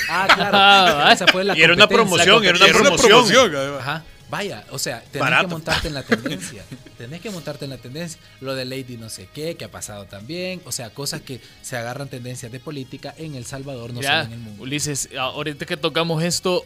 [0.08, 1.10] Ah, claro.
[1.12, 3.08] Esa fue la Y era una promoción, era una Y era una promoción.
[3.28, 3.80] promoción, además.
[3.82, 4.04] Ajá.
[4.30, 5.48] Vaya, o sea, tenés Barato.
[5.48, 6.64] que montarte en la tendencia.
[6.96, 8.20] tenés que montarte en la tendencia.
[8.40, 10.62] Lo de Lady no sé qué, que ha pasado también.
[10.64, 14.26] O sea, cosas que se agarran tendencias de política en El Salvador, no Ya, solo
[14.26, 14.62] en el mundo.
[14.62, 16.64] Ulises, ahorita que tocamos esto,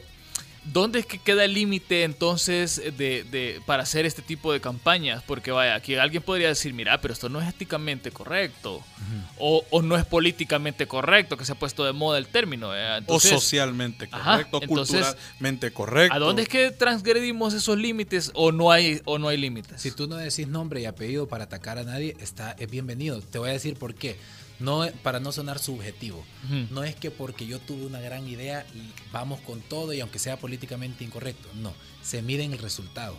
[0.72, 5.22] ¿dónde es que queda el límite entonces de, de- para hacer este tipo de campañas?
[5.26, 8.82] Porque vaya, aquí alguien podría decir, mira, pero esto no es éticamente correcto.
[9.38, 12.74] o, o no es políticamente correcto, que se ha puesto de moda el término.
[12.74, 12.92] ¿eh?
[12.92, 16.14] O Entonces, socialmente Ajá, correcto, entonces, culturalmente correcto.
[16.14, 19.80] ¿A dónde es que transgredimos esos límites o no hay, o no hay límites?
[19.82, 23.20] Si tú no decís nombre y apellido para atacar a nadie, está, es bienvenido.
[23.20, 24.16] Te voy a decir por qué.
[24.60, 26.24] No, para no sonar subjetivo.
[26.70, 30.18] No es que porque yo tuve una gran idea y vamos con todo y aunque
[30.18, 31.48] sea políticamente incorrecto.
[31.54, 33.16] No, se mide en el resultado.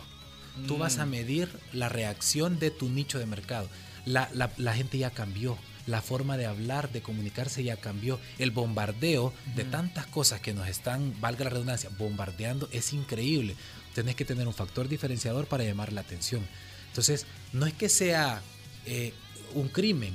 [0.66, 3.68] Tú vas a medir la reacción de tu nicho de mercado.
[4.06, 5.58] La, la- la gente ya cambió.
[5.86, 8.18] La forma de hablar, de comunicarse ya cambió.
[8.38, 13.54] El bombardeo de tantas cosas que nos están, valga la redundancia, bombardeando es increíble.
[13.94, 16.44] Tenés que tener un factor diferenciador para llamar la atención.
[16.88, 18.40] Entonces, no es que sea
[18.86, 19.12] eh,
[19.54, 20.14] un crimen.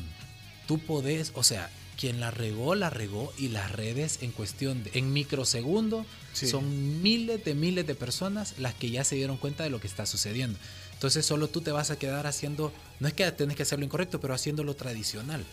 [0.72, 4.92] Tú podés, o sea, quien la regó, la regó y las redes en cuestión de,
[4.94, 6.48] en microsegundo, Sí.
[6.48, 9.88] son miles de miles de personas las que ya se dieron cuenta de lo que
[9.88, 10.58] está sucediendo.
[10.94, 13.84] Entonces solo tú te vas a quedar haciendo, no es que tenés que hacer lo
[13.86, 15.44] incorrecto, pero haciendo lo tradicional.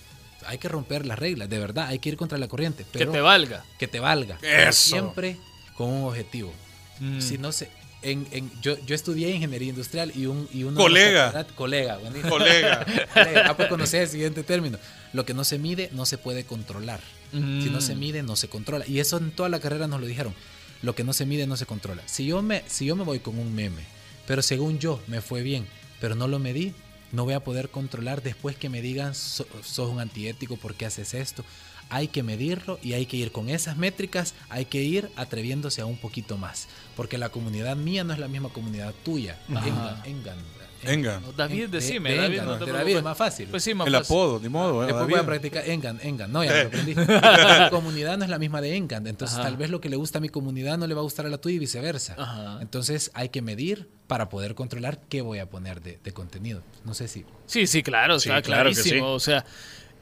[0.46, 2.87] Hay que romper las reglas, de verdad, hay que ir contra la corriente.
[2.92, 3.64] que te valga.
[3.76, 4.38] que te valga.
[4.40, 4.90] Eso.
[4.90, 5.37] Siempre
[5.76, 6.52] con un objetivo.
[7.00, 7.20] Mm.
[7.20, 7.70] Si no sé,
[8.02, 11.46] en, en- yo, yo estudié ingeniería industrial y un y uno Colega.
[11.54, 11.98] colega.
[11.98, 12.84] Colega.
[13.14, 13.44] Colega.
[13.46, 14.78] Ah, pues conocer el siguiente término.
[15.12, 17.01] Lo que no se mide no se puede controlar.
[17.32, 17.62] Mm.
[17.62, 18.86] Si no se mide no se controla.
[18.86, 20.34] Y eso en toda la carrera nos lo dijeron.
[20.82, 22.03] Lo que no se mide no se controla.
[22.07, 23.82] Si yo me si yo me voy con un meme,
[24.26, 25.66] pero según yo me fue bien,
[26.01, 26.72] pero no lo medí,
[27.11, 30.86] no voy a poder controlar después que me digan "So- sos un antiético, ¿por qué
[30.86, 31.44] haces esto?
[31.91, 35.86] Hay que medirlo y hay que ir con esas métricas, hay que ir atreviéndose a
[35.86, 39.39] un poquito más, porque la comunidad mía no es la misma comunidad tuya.
[39.49, 40.36] Engan,
[40.84, 42.80] engan, David, decime, de David, Engan, no te de preocupes.
[42.84, 43.49] David es más fácil.
[43.49, 44.14] Pues sí, más El fácil.
[44.16, 44.82] apodo, ni modo.
[44.82, 45.22] ¿eh, Después voy David?
[45.22, 46.30] a practicar Engan, Engan.
[46.32, 46.95] No, ya me lo aprendí.
[46.95, 47.05] Mi
[47.70, 49.07] comunidad no es la misma de Engan.
[49.09, 49.49] Entonces, Ajá.
[49.49, 51.30] tal vez lo que le gusta a mi comunidad no le va a gustar a
[51.30, 52.14] la tuya y viceversa.
[52.16, 52.59] Ajá.
[52.61, 56.62] Entonces, hay que medir para poder controlar qué voy a poner de, de contenido.
[56.84, 57.24] No sé si.
[57.47, 59.07] Sí, sí, claro, Sí, está claro que clarísimo.
[59.07, 59.14] sí.
[59.14, 59.45] O sea,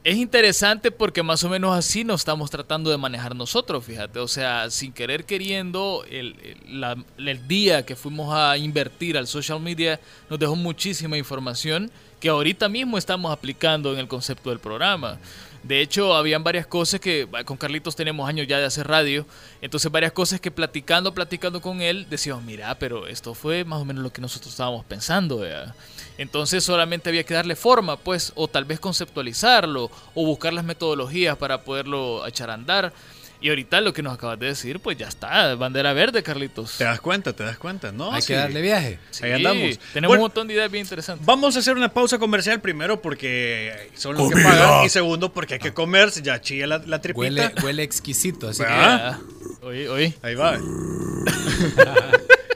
[0.09, 4.19] es interesante porque más o menos así nos estamos tratando de manejar nosotros, fíjate.
[4.19, 9.27] O sea, sin querer queriendo, el, el- la- el día que fuimos a invertir al
[9.27, 9.99] social media
[10.29, 15.19] nos dejó muchísima información que ahorita mismo estamos aplicando en el concepto del programa.
[15.63, 19.25] De hecho, habían varias cosas que con Carlitos tenemos años ya de hacer radio,
[19.61, 23.85] entonces varias cosas que platicando, platicando con él, decíamos, mira, pero esto fue más o
[23.85, 25.39] menos lo que nosotros estábamos pensando.
[25.39, 25.75] ¿verdad?".
[26.17, 31.37] Entonces solamente había que darle forma, pues, o tal vez conceptualizarlo, o buscar las metodologías
[31.37, 32.93] para poderlo echar a andar.
[33.39, 36.77] Y ahorita lo que nos acabas de decir, pues ya está, bandera verde, Carlitos.
[36.77, 37.33] ¿Te das cuenta?
[37.33, 37.91] ¿Te das cuenta?
[37.91, 38.29] No, hay sí.
[38.29, 38.99] que darle viaje.
[39.11, 39.77] Sí, Ahí andamos.
[39.93, 41.23] Tenemos Bueno, un montón de ideas bien interesantes.
[41.25, 44.49] Vamos a hacer una pausa comercial primero porque son los que Comida.
[44.49, 47.19] pagan y segundo porque hay que comer, ya chilla la, la tripita.
[47.19, 48.49] Huele, huele exquisito.
[48.49, 49.11] Así que ¿Verdad?
[49.13, 49.19] Ah,
[49.61, 50.13] Oye, oye.
[50.23, 50.57] Ahí va.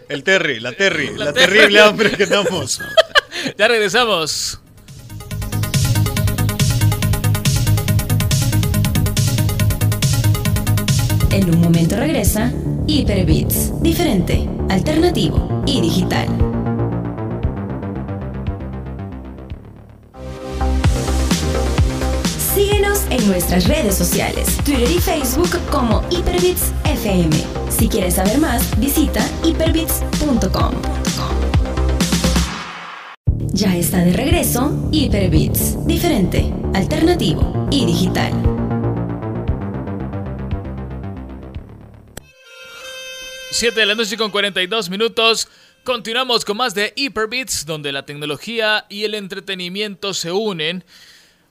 [0.10, 2.82] El Terry, la Terry, la, La terrible hambre que damos.
[3.58, 4.60] Ya regresamos.
[11.34, 12.52] En un momento regresa
[12.88, 16.28] Hyperbits, diferente, alternativo y digital.
[22.54, 27.34] Síguenos en nuestras redes sociales, Twitter y Facebook como Hyperbits FM.
[27.70, 30.74] Si quieres saber más, visita hyperbits.com.
[33.54, 38.61] Ya está de regreso Hyperbits, diferente, alternativo y digital.
[43.52, 45.48] Siete de la noche con 42 minutos.
[45.84, 50.84] Continuamos con más de Hyperbits, donde la tecnología y el entretenimiento se unen.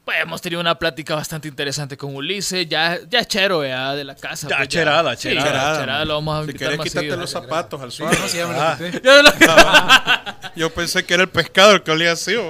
[0.04, 2.66] Pues hemos tenido una plática bastante interesante con Ulises.
[2.68, 4.48] Ya, ya chero ya, de la casa.
[4.48, 5.74] Ya, pues, cherada, Sí, cherada.
[5.74, 7.16] ya, cherada, lo vamos a Si invitar querés, más quítate seguido.
[7.20, 8.18] los zapatos al suelo.
[8.18, 8.78] No, sí, Ah.
[10.42, 12.34] lo- Yo pensé que era el pescado el que olía así.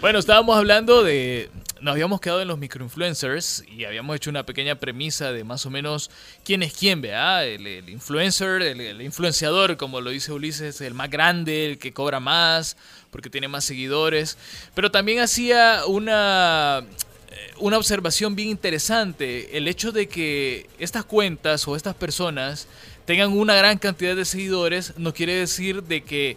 [0.00, 1.48] Bueno, estábamos hablando de.
[1.82, 5.70] Nos habíamos quedado en los microinfluencers y habíamos hecho una pequeña premisa de más o
[5.70, 6.12] menos
[6.44, 7.44] quién es quién, ¿verdad?
[7.44, 11.92] El, el influencer, el, el influenciador, como lo dice Ulises, el más grande, el que
[11.92, 12.76] cobra más,
[13.10, 14.38] porque tiene más seguidores.
[14.76, 16.84] Pero también hacía una,
[17.32, 22.68] eh, una observación bien interesante, el hecho de que estas cuentas o estas personas
[23.06, 26.36] tengan una gran cantidad de seguidores no quiere decir de que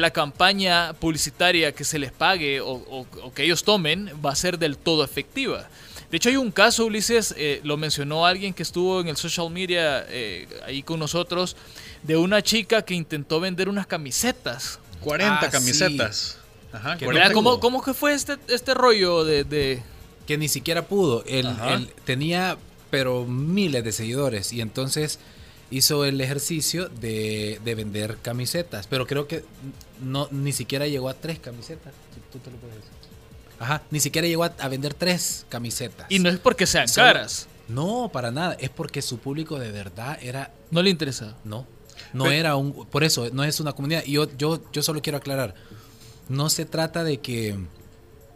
[0.00, 4.34] la campaña publicitaria que se les pague o, o- o que ellos tomen va a
[4.36, 5.68] ser del todo efectiva.
[6.10, 9.48] De hecho hay un caso, Ulises, eh, lo mencionó alguien que estuvo en el social
[9.50, 11.56] media eh, ahí con nosotros,
[12.02, 14.78] de una chica que intentó vender unas camisetas.
[15.00, 15.50] 40 Ah, sí.
[15.50, 16.38] camisetas.
[16.72, 17.12] Ajá, Que 40.
[17.12, 17.28] ¿Verdad?
[17.30, 19.82] no ¿Cómo, cómo que fue este, este rollo de, de-
[20.26, 21.24] que ni siquiera pudo.
[21.26, 21.48] Él
[22.04, 22.56] tenía,
[22.90, 24.52] pero miles de seguidores.
[24.52, 25.18] Y entonces
[25.72, 28.86] hizo el ejercicio de, de vender camisetas.
[28.86, 29.44] Pero creo que
[30.00, 31.92] no ni siquiera llegó a tres camisetas.
[32.14, 32.90] Si tú te lo puedes decir.
[33.58, 36.06] Ajá, ni siquiera llegó a, a vender tres camisetas.
[36.10, 38.54] Y no es porque sean Solo- caras, No, para nada.
[38.60, 41.36] Es porque su público de verdad era no le interesa.
[41.44, 41.66] no.
[42.12, 42.86] No Pero- era un.
[42.86, 44.02] Por eso, no es una comunidad.
[44.04, 45.54] Y yo, yo, yo solo quiero aclarar.
[46.28, 47.56] No se trata de que.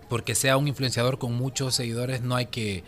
[0.08, 2.84] Porque sea un influenciador con muchos seguidores, no hay que,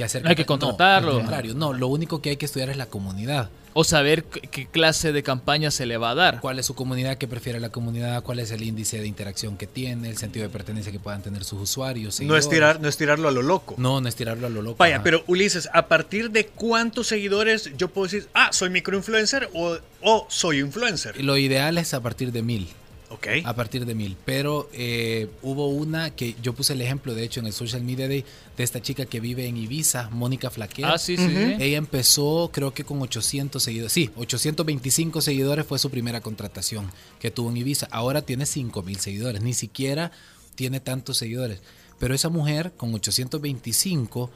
[0.00, 0.22] que hacer.
[0.22, 1.12] No hay que contratarlo.
[1.12, 1.72] al contrario, no.
[1.72, 3.50] Lo único que hay que estudiar es la comunidad.
[3.72, 6.40] O saber qué clase de campaña se le va a dar.
[6.40, 7.18] ¿Cuál es su comunidad?
[7.18, 8.24] ¿Qué prefiere la comunidad?
[8.24, 10.08] ¿Cuál es el índice de interacción que tiene?
[10.08, 12.20] ¿El sentido de pertenencia que puedan tener sus usuarios?
[12.20, 12.48] No es, seguidores?
[12.48, 13.76] tirar, no es tirarlo a lo loco.
[13.78, 14.78] No, no es tirarlo a lo loco.
[14.78, 15.04] Vaya, ajá.
[15.04, 20.26] pero Ulises, ¿a partir de cuántos seguidores yo puedo decir, ah, soy microinfluencer o, o
[20.28, 21.22] soy influencer?
[21.22, 22.68] Lo ideal es a partir de mil.
[23.10, 23.26] Ok.
[23.44, 24.16] A partir de mil.
[24.24, 28.06] Pero eh, hubo una que yo puse el ejemplo, de hecho, en el Social Media
[28.08, 28.24] Day,
[28.56, 30.84] de esta chica que vive en Ibiza, Mónica Flaquer.
[30.84, 31.26] Ah, sí, sí.
[31.58, 33.92] Ella empezó, creo que con 800 seguidores.
[33.92, 37.88] Sí, 825 seguidores fue su primera contratación que tuvo en Ibiza.
[37.90, 39.42] Ahora tiene 5000 seguidores.
[39.42, 40.12] Ni siquiera
[40.54, 41.60] tiene tantos seguidores.
[41.98, 44.30] Pero esa mujer, con 825,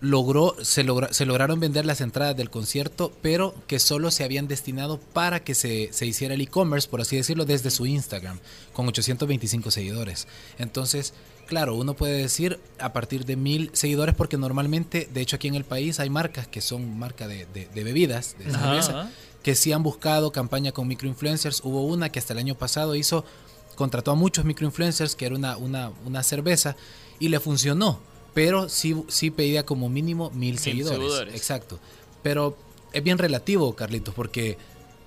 [0.00, 4.46] logró, se, logra- se lograron vender las entradas del concierto, pero que solo se habían
[4.48, 8.38] destinado para que se, se hiciera el e-commerce, por así decirlo, desde su Instagram,
[8.72, 10.28] con 825 seguidores.
[10.58, 11.14] Entonces,
[11.46, 15.56] claro, uno puede decir a partir de mil seguidores, porque normalmente, de hecho aquí en
[15.56, 19.10] el país hay marcas que son marca de, de- de bebidas, de cerveza, ajá.
[19.42, 21.60] que sí han buscado campaña con microinfluencers.
[21.64, 23.24] Hubo una que hasta el año pasado hizo
[23.74, 26.76] contrató a muchos microinfluencers, que era una, una, una cerveza,
[27.20, 28.00] y le funcionó.
[28.38, 30.96] Pero sí, sí pedía como mínimo mil, seguidores.
[30.98, 31.34] seguidores.
[31.34, 31.80] Exacto.
[32.22, 32.56] Pero
[32.92, 34.56] es bien relativo, Carlitos, porque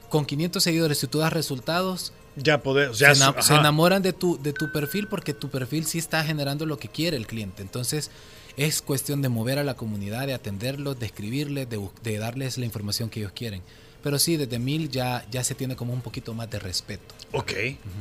[0.09, 2.97] con 500 seguidores, si tú das resultados, Ya podés.
[2.97, 3.41] se, Ya, ena- ajá.
[3.41, 6.89] se enamoran de tu, de tu perfil porque tu perfil sí está generando lo que
[6.89, 7.61] quiere el cliente.
[7.61, 8.11] Entonces
[8.57, 12.65] es cuestión de mover a la comunidad, de atenderlos, de escribirles, de, de darles la
[12.65, 13.61] información que ellos quieren.
[14.03, 17.15] Pero sí, desde mil ya, ya se tiene como un poquito más de respeto.
[17.31, 17.53] Ok.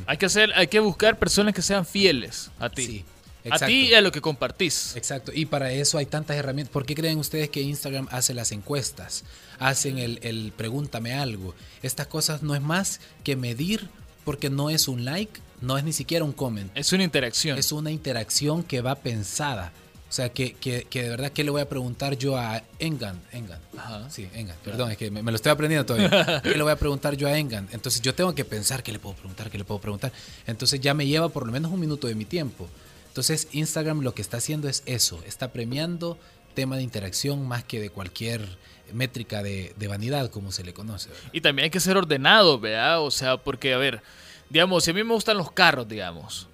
[0.06, 2.84] Hay que hacer, hay que buscar personas que sean fieles a ti.
[2.86, 3.04] Sí,
[3.44, 3.66] a exacto.
[3.66, 4.96] ti y a lo que compartís.
[4.96, 6.72] Exacto, y para eso hay tantas herramientas.
[6.72, 9.24] ¿Por qué creen ustedes que Instagram hace las encuestas?
[9.58, 11.54] Hacen el, el pregúntame algo.
[11.82, 13.88] Estas cosas no es más que medir
[14.24, 16.70] porque no es un like, no es ni siquiera un comment.
[16.74, 17.58] Es una interacción.
[17.58, 19.72] Es una interacción que va pensada.
[20.10, 23.20] O sea, que, que, que de verdad, ¿qué le voy a preguntar yo a Engan?
[23.30, 23.60] Engan.
[23.78, 24.10] Ajá.
[24.10, 24.56] Sí, Engan.
[24.64, 26.40] Perdón, es que me, me lo estoy aprendiendo todavía.
[26.42, 27.68] ¿Qué le voy a preguntar yo a Engan?
[27.70, 30.12] Entonces yo tengo que pensar qué le puedo preguntar, qué le puedo preguntar.
[30.48, 32.68] Entonces ya me lleva por lo menos un minuto de mi tiempo.
[33.10, 35.20] Entonces Instagram lo que está haciendo es eso.
[35.26, 36.16] Está premiando
[36.54, 38.46] tema de interacción más que de cualquier
[38.92, 41.10] métrica de, vanidad, como se le conoce.
[41.32, 43.02] Y también hay que ser ordenado, ¿verdad?
[43.02, 44.00] O sea, porque, a ver,
[44.48, 46.48] digamos, si a mí me gustan los carros, digamos,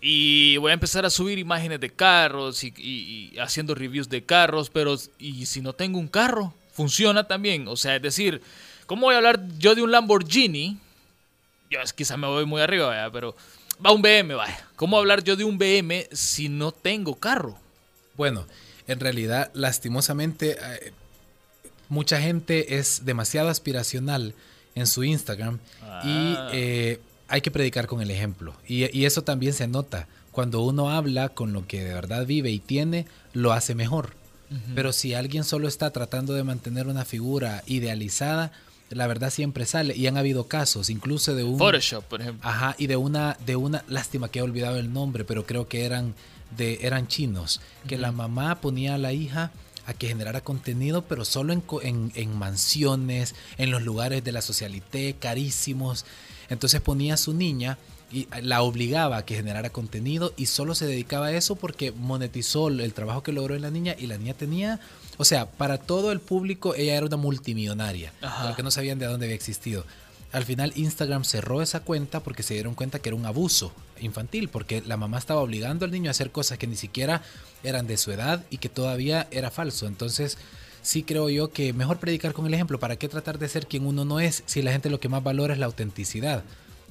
[0.00, 4.96] y voy a empezar a subir imágenes de carros y, haciendo reviews de carros, pero
[5.18, 6.54] ¿y si no tengo un carro?
[6.72, 7.68] Funciona también.
[7.68, 8.40] O sea, es decir,
[8.86, 10.78] ¿cómo voy a hablar yo de un Lamborghini?
[11.70, 13.10] Yo es- quizá me voy muy arriba, ¿verdad?
[13.12, 13.36] Pero
[13.84, 14.66] va un BM, vaya.
[14.80, 17.54] ¿Cómo hablar yo de un BM si no tengo carro?
[18.16, 18.46] Bueno,
[18.86, 20.92] en realidad, lastimosamente, eh,
[21.90, 24.34] mucha gente es demasiado aspiracional
[24.74, 26.00] en su Instagram Ah.
[26.02, 28.54] y eh, hay que predicar con el ejemplo.
[28.66, 30.08] Y, y eso también se nota.
[30.32, 33.04] Cuando uno habla con lo que de verdad vive y tiene,
[33.34, 34.14] lo hace mejor.
[34.74, 38.50] Pero si alguien solo está tratando de mantener una figura idealizada,
[38.90, 39.96] la verdad siempre sale.
[39.96, 41.58] Y han habido casos, incluso de un...
[41.58, 42.48] Photoshop, por ejemplo.
[42.48, 45.84] Ajá, y de una, de una, lástima que he olvidado el nombre, pero creo que
[45.84, 46.14] eran
[46.56, 49.52] de, eran chinos, que la mamá ponía a la hija
[49.86, 54.42] a que generara contenido, pero solo en, en, en mansiones, en los lugares de la
[54.42, 56.04] socialité, carísimos.
[56.48, 57.78] Entonces ponía a su niña
[58.12, 62.68] y la obligaba a que generara contenido y solo se dedicaba a eso porque monetizó
[62.68, 64.80] el trabajo que logró en la niña y la niña tenía,
[65.20, 68.42] o sea, para todo el público ella era una multimillonaria, Ajá.
[68.42, 69.84] para que no sabían de dónde había existido.
[70.32, 74.48] Al final Instagram cerró esa cuenta porque se dieron cuenta que era un abuso infantil,
[74.48, 77.20] porque la mamá estaba obligando al niño a hacer cosas que ni siquiera
[77.62, 79.86] eran de su edad y que todavía era falso.
[79.86, 80.38] Entonces,
[80.80, 82.80] sí creo yo que mejor predicar con el ejemplo.
[82.80, 85.22] ¿Para qué tratar de ser quien uno no es si la gente lo que más
[85.22, 86.44] valora es la autenticidad?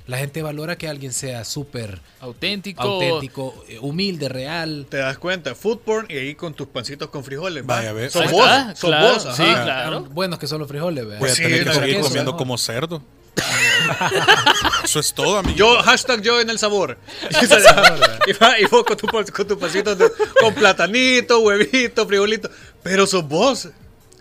[0.10, 2.82] La gente valora que alguien sea súper Auténtico.
[2.82, 4.88] auténtico, eh, humilde, real.
[4.89, 7.64] Te das cuenta, food porn y ahí con tus pancitos con frijoles.
[7.64, 7.76] ¿va?
[7.76, 8.10] Vaya, ve.
[8.10, 9.24] Sos vos, está, sos claro, vos.
[9.38, 10.01] sí, claro.
[10.05, 11.20] Buenos que son los frijoles, ¿verdad?
[11.20, 12.38] Voy a Sí, tener que seguir queso, comiendo ¿no?
[12.38, 13.03] como cerdo.
[14.84, 15.55] Eso es todo, amigo.
[15.57, 16.97] Yo, hashtag yo en el sabor.
[18.60, 22.49] y, vos con tu, con tu pancito de- con platanito, huevito, frijolito.
[22.84, 23.70] Pero sos vos.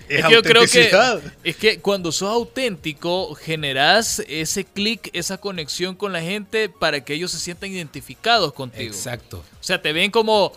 [0.08, 5.38] Es, Es que yo creo que, es que cuando sos auténtico, generas ese clic, esa
[5.38, 8.90] conexión con la gente para que ellos se sientan identificados contigo.
[8.90, 9.38] Exacto.
[9.38, 10.52] O sea, te ven como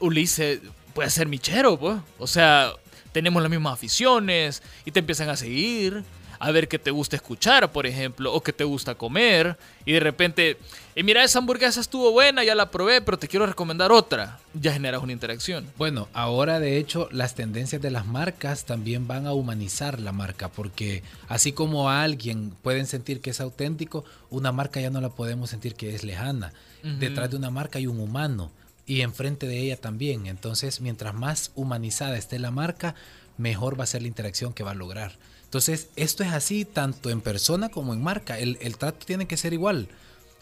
[0.00, 0.60] Ulises,
[0.92, 1.96] puede ser michero, pues.
[2.18, 2.72] O sea,
[3.12, 6.02] tenemos las mismas aficiones y te empiezan a seguir,
[6.38, 9.56] a ver qué te gusta escuchar, por ejemplo, o qué te gusta comer.
[9.84, 10.58] Y de repente,
[10.96, 14.38] "Eh, mira, esa hamburguesa estuvo buena, ya la probé, pero te quiero recomendar otra.
[14.54, 15.66] Ya generas una interacción.
[15.76, 20.48] Bueno, ahora de hecho las tendencias de las marcas también van a humanizar la marca,
[20.48, 25.10] porque así como a alguien pueden sentir que es auténtico, una marca ya no la
[25.10, 26.52] podemos sentir que es lejana.
[26.82, 28.50] Detrás de una marca hay un humano
[28.86, 30.26] y enfrente de ella también.
[30.26, 32.94] Entonces, mientras más humanizada esté la marca,
[33.38, 35.12] mejor va a ser la interacción que va a lograr.
[35.44, 38.38] Entonces, esto es así tanto en persona como en marca.
[38.38, 39.88] El, el trato tiene que ser igual.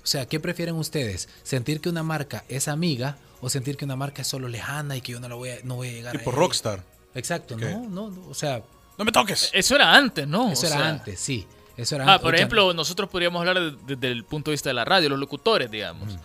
[0.03, 1.29] O sea, ¿qué prefieren ustedes?
[1.43, 5.01] ¿Sentir que una marca es amiga o sentir que una marca es solo lejana y
[5.01, 6.83] que yo no la voy a, no voy a llegar Tipo a rockstar.
[7.15, 8.63] Exacto, no, no, no, o sea,
[8.99, 9.51] No me toques.
[9.53, 10.51] Eso era antes, ¿no?
[10.51, 11.47] eso O era sea, antes, sí.
[11.77, 12.23] Eso era Ah, antes.
[12.23, 15.09] por Ocha, ejemplo, nosotros podríamos hablar de- desde el punto de vista de la radio,
[15.09, 16.17] los locutores, digamos.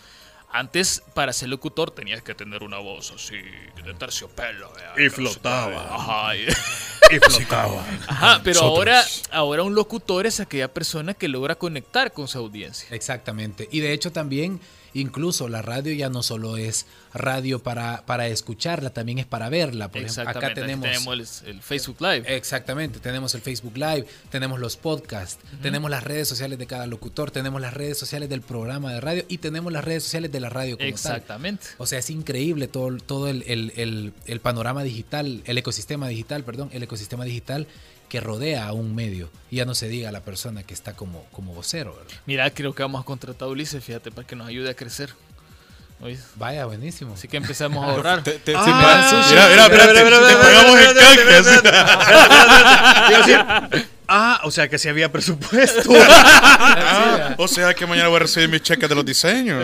[0.57, 3.35] Antes, para ser locutor, tenías que tener una voz así,
[3.83, 4.71] de terciopelo.
[4.73, 4.97] ¿verdad?
[4.97, 5.95] Y flotaba.
[5.95, 6.45] Ajá, y-
[7.15, 7.85] Y flotaba.
[8.07, 8.77] Ajá, pero Nosotros.
[8.77, 12.87] ahora, ahora un locutor es aquella persona que logra conectar con su audiencia.
[12.91, 13.69] Exactamente.
[13.71, 14.59] Y de hecho también,
[14.99, 19.89] incluso la radio ya no solo es radio para, para escucharla, también es para verla.
[19.89, 20.61] Por ejemplo, acá Exactamente.
[20.89, 21.41] tenemos...
[21.43, 22.23] el, el Facebook Live.
[22.35, 27.31] Exactamente, tenemos el Facebook Live, tenemos los podcasts, tenemos las redes sociales de cada locutor,
[27.31, 30.49] tenemos las redes sociales del programa de radio y tenemos las redes sociales de la
[30.49, 30.93] radio como tal.
[30.93, 31.65] Exactamente.
[31.77, 36.43] O sea, es increíble todo, todo el, el- el- el panorama digital, el ecosistema digital,
[36.43, 37.67] perdón, el ecosistema digital
[38.09, 39.29] que rodea a un medio.
[39.51, 41.93] Y ya no se diga a la persona que está como, como vocero.
[41.95, 42.13] ¿verdad?
[42.25, 45.09] Mira, creo que vamos a contratar a Ulises, fíjate, para que nos ayude a crecer.
[45.99, 46.19] ¿Oís?
[46.35, 47.15] Vaya, buenísimo.
[47.15, 48.23] Así que empecemos a ahorrar.
[48.23, 50.89] Te- te- Ah, sushi, mira, mira, mira, mira, te mira, pagamos mira,
[53.09, 53.17] en
[53.71, 55.89] decir, Ah, o sea que si había presupuesto.
[55.99, 59.63] Ah, o sea que mañana voy a recibir mis cheques de los diseños.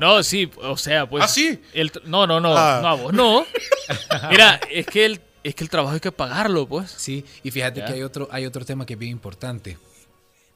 [0.00, 1.24] No, sí, o sea, pues.
[1.24, 1.60] ¿Ah, sí?
[1.74, 2.78] el no, no, no, Ah.
[2.80, 3.44] no, a vos no.
[4.30, 6.90] Mira, es que el, es que el trabajo hay que pagarlo, pues.
[6.90, 7.86] Sí, y fíjate Ya.
[7.86, 9.78] que hay otro, hay otro tema que es bien importante.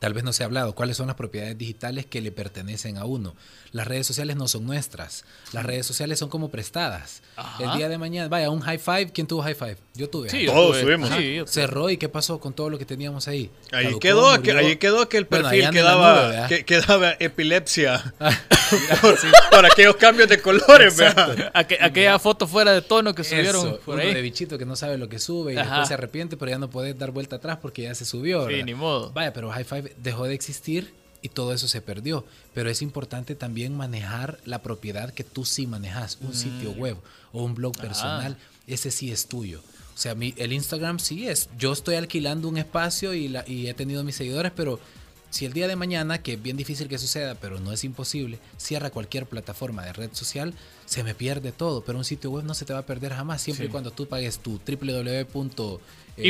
[0.02, 0.74] Tal vez no se ha hablado.
[0.74, 3.36] ¿Cuáles son las propiedades digitales que le pertenecen a uno?
[3.70, 5.24] Las redes sociales no son nuestras.
[5.52, 7.22] Las redes sociales son como prestadas.
[7.36, 7.62] Ajá.
[7.62, 9.12] El día de mañana, vaya, un high five.
[9.12, 9.76] ¿Quién tuvo high five?
[9.94, 10.28] Yo tuve.
[10.28, 11.08] Sí, Todos tuve- subimos.
[11.16, 13.48] Sí, cerró y qué pasó con todo lo que teníamos ahí.
[13.70, 14.66] Ahí Caducó, quedó, que, murió.
[14.68, 18.12] ahí quedó que el Bueno, perfil la quedaba, nube, que, quedaba epilepsia
[19.00, 19.16] por,
[19.50, 20.96] por aquellos cambios de colores.
[20.96, 21.52] ¿verdad?
[21.54, 24.14] Aqu- aquella foto fuera de tono que subieron Eso, por uno ahí.
[24.14, 25.68] de bichito que no sabe lo que sube y Ajá.
[25.70, 28.48] después se arrepiente, pero ya no puede dar vuelta atrás porque ya se subió.
[28.48, 29.12] Sí, ni modo.
[29.12, 32.24] Vaya, pero High Five dejó de existir y todo eso se perdió.
[32.54, 36.78] Pero es importante también manejar la propiedad que tú sí manejas, un sitio Mm.
[36.78, 36.96] web
[37.32, 38.36] o un blog personal,
[38.66, 39.62] ese sí es tuyo.
[39.94, 41.48] O sea, mi, el Instagram sí es.
[41.58, 44.80] Yo estoy alquilando un espacio y, la, y he tenido mis seguidores, pero
[45.32, 48.38] si el día de mañana, que es bien difícil que suceda, pero no es imposible,
[48.56, 50.54] cierra cualquier plataforma de red social,
[50.86, 51.82] se me pierde todo.
[51.82, 53.68] Pero un sitio web no se te va a perder jamás, siempre Sí.
[53.68, 55.80] y cuando tú pagues tu www.
[56.18, 56.28] eh,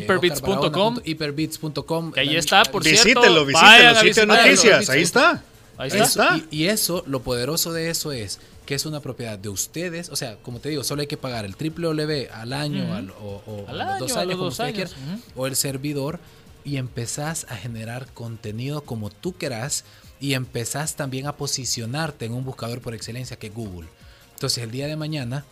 [1.04, 2.12] Hyperbits.com.
[2.16, 3.02] Ahí está, por cierto.
[3.04, 4.90] Visítelo, visítelo, vayan a sitio de noticias.
[4.90, 5.42] Ahí está.
[5.78, 6.40] Ahí está.
[6.50, 10.08] Y, y eso, lo poderoso de eso es que es una propiedad de ustedes.
[10.10, 13.42] O sea, como te digo, solo hay que pagar el www al año al- o,
[13.46, 15.46] o Al a los año, dos a años, los como dos usted años, quiera, o
[15.46, 16.20] el servidor,
[16.64, 19.84] y empezás a generar contenido como tú querás
[20.20, 23.88] y empezás también a posicionarte en un buscador por excelencia que es Google.
[24.34, 25.44] Entonces, el día de mañana,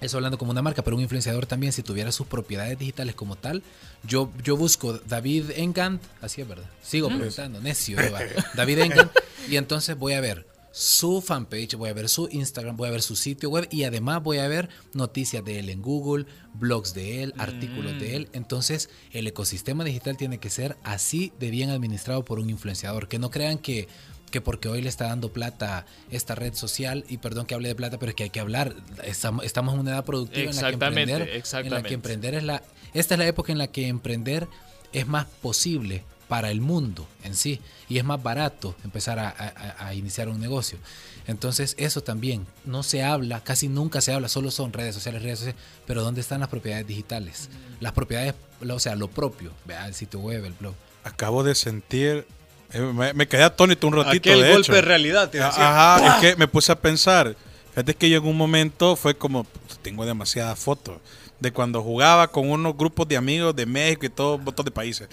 [0.00, 3.36] eso hablando como una marca, pero un influenciador también, si tuviera sus propiedades digitales como
[3.36, 3.62] tal,
[4.04, 7.98] yo, yo busco David Engant, así es verdad, sigo preguntando, necio.
[8.54, 9.12] David Engant,
[9.48, 10.46] y entonces voy a ver
[10.78, 14.22] su fanpage, voy a ver su Instagram, voy a ver su sitio web y además
[14.22, 18.28] voy a ver noticias de él en Google, blogs de él, artículos de él.
[18.32, 23.08] Entonces, el ecosistema digital tiene que ser así de bien administrado por un influenciador.
[23.08, 23.88] Que no crean que,
[24.30, 27.74] que porque hoy le está dando plata esta red social, y perdón que hable de
[27.74, 28.76] plata, pero es que hay que hablar.
[29.02, 32.34] Estamos, estamos en una edad productiva en la que Exactamente, emprender, en la que emprender
[32.36, 32.62] es la.
[32.94, 34.46] Esta es la época en la que emprender
[34.92, 39.86] es más posible para el mundo en sí y es más barato empezar a, a-
[39.88, 40.78] a iniciar un negocio.
[41.26, 45.38] Entonces eso también no se habla, casi nunca se habla, solo son redes sociales, redes
[45.40, 47.50] sociales, pero ¿dónde están las propiedades digitales?
[47.80, 48.34] Las propiedades,
[48.68, 50.74] o sea, lo propio, vea el sitio web, el blog.
[51.04, 52.26] Acabo de sentir.
[52.72, 54.30] eh, me, me quedé atónito un ratito.
[54.30, 54.72] Aquel de golpe hecho.
[54.72, 55.30] de realidad.
[55.30, 55.96] te decía.
[55.96, 57.36] Ajá, es que me puse a pensar.
[57.70, 59.46] Fíjate que yo en un momento fue como,
[59.82, 60.96] tengo demasiadas fotos
[61.40, 64.70] de cuando jugaba con unos grupos de amigos de México y todo un montón de
[64.72, 65.08] países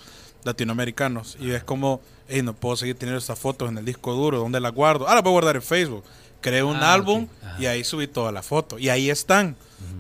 [0.45, 1.35] latinoamericanos.
[1.39, 4.59] Y es como, hey, no puedo seguir teniendo estas fotos en el disco duro, ¿dónde
[4.61, 5.07] las guardo?
[5.07, 6.03] Ahora voy a guardar en Facebook.
[6.41, 7.27] Creé un Ah, álbum
[7.59, 8.79] y ahí subí todas las fotos.
[8.79, 9.55] Y ahí están.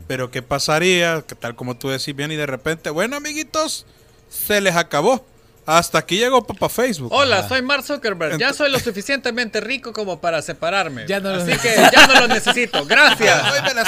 [0.07, 1.23] Pero ¿qué pasaría?
[1.27, 3.85] Que tal como tú decís bien y de repente, bueno amiguitos,
[4.29, 5.25] se les acabó.
[5.67, 7.11] Hasta aquí llegó Papá Facebook.
[7.11, 8.37] Hola, soy Mark Zuckerberg.
[8.37, 11.07] Ya soy lo suficientemente rico como para separarme.
[11.07, 11.91] Ya no lo Así que necesito.
[11.91, 12.85] ya no lo necesito.
[12.85, 13.43] Gracias.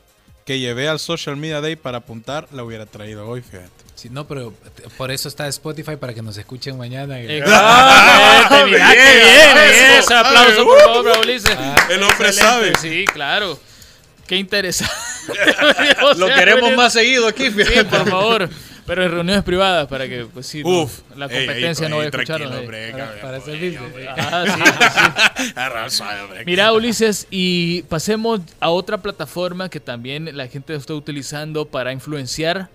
[0.45, 3.69] que llevé al Social Media Day para apuntar, la hubiera traído hoy, fíjate.
[3.95, 4.53] Sí, no, pero
[4.97, 7.19] por eso está Spotify para que nos escuchen mañana.
[7.19, 9.57] Exactamente, mira qué bien.
[9.57, 9.99] eso.
[9.99, 11.51] Ese aplauso, por favor, Ulises.
[11.89, 12.73] el hombre Excelente, sabe.
[12.79, 13.59] Sí, claro.
[14.27, 14.93] Qué interesante.
[16.17, 17.49] Lo queremos más seguido aquí.
[17.49, 18.49] Sí, por favor.
[18.87, 21.01] Pero en reuniones privadas para que, pues sí, no, Uf.
[21.17, 24.07] la ey, competencia ey, no vaya a hombre, Para, para hombre.
[24.17, 26.03] Ah, sí, pues sí.
[26.23, 26.45] Hombre.
[26.45, 32.69] Mira, Ulises, y pasemos a otra plataforma que también la gente está utilizando para influenciar,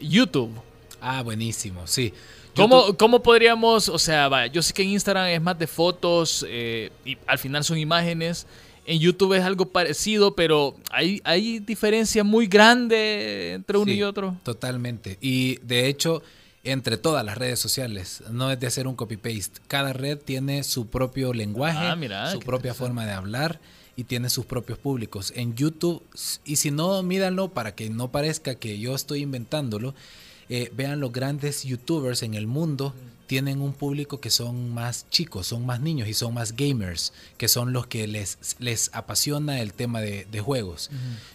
[0.00, 0.52] YouTube.
[1.00, 2.14] Ah, buenísimo, sí.
[2.54, 6.46] ¿Cómo, ¿Cómo podríamos, o sea, vaya, yo sé que en Instagram es más de fotos
[6.48, 8.46] eh, y al final son imágenes,
[8.86, 14.02] en YouTube es algo parecido, pero hay, hay diferencia muy grande entre uno Sí, y
[14.02, 14.36] otro.
[14.42, 15.18] Totalmente.
[15.20, 16.22] Y de hecho,
[16.64, 19.60] entre todas las redes sociales, no es de hacer un copy-paste.
[19.68, 23.60] Cada red tiene su propio lenguaje, Ah, mira, su propia forma de hablar.
[23.96, 25.30] y tiene sus propios públicos.
[25.36, 26.02] En YouTube,
[26.46, 29.94] y si no, mídanlo para que no parezca que yo estoy inventándolo,
[30.50, 32.92] eh, vean los grandes youtubers en el mundo
[33.30, 37.46] tienen un público que son más chicos, son más niños y son más gamers, que
[37.46, 40.90] son los que les, les apasiona el tema de, juegos.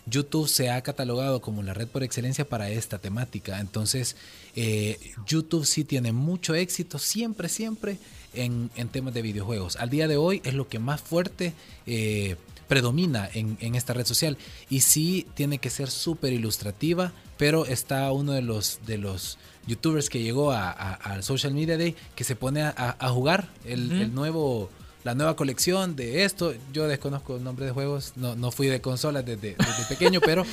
[0.06, 3.62] YouTube se ha catalogado como la red por excelencia para esta temática.
[3.62, 4.18] Entonces,
[4.58, 7.98] eh, YouTube sí tiene mucho éxito, siempre, siempre,
[8.34, 9.78] en, temas de videojuegos.
[9.78, 11.54] Al día de hoy es lo que más fuerte...
[11.88, 12.36] Eh,
[12.68, 14.40] predomina en, esta red social
[14.72, 20.10] y sí tiene que ser súper ilustrativa, pero está uno de los, de los youtubers
[20.10, 24.70] que llegó al Social Media Day que se pone a, jugar el, nuevo
[25.04, 26.54] la nueva colección de esto.
[26.74, 29.56] Yo desconozco el nombre de juegos, no, no fui de consolas desde,
[29.90, 30.44] pequeño, pero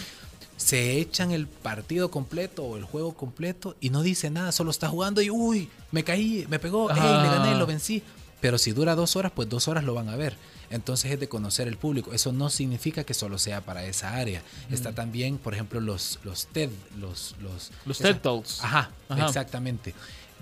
[0.57, 4.89] se echan el partido completo o el juego completo y no dice nada, solo está
[4.89, 8.03] jugando y uy, me caí, me pegó, le gané, lo vencí.
[8.41, 10.37] Pero si dura dos horas, pues dos horas lo van a ver.
[10.73, 12.13] Entonces es de conocer el público.
[12.13, 14.43] Eso no significa que solo sea para esa área.
[14.71, 17.37] Está también, por ejemplo, los, los TED, los...
[17.85, 18.65] Los, TED Talks.
[18.65, 19.95] Ajá, exactamente.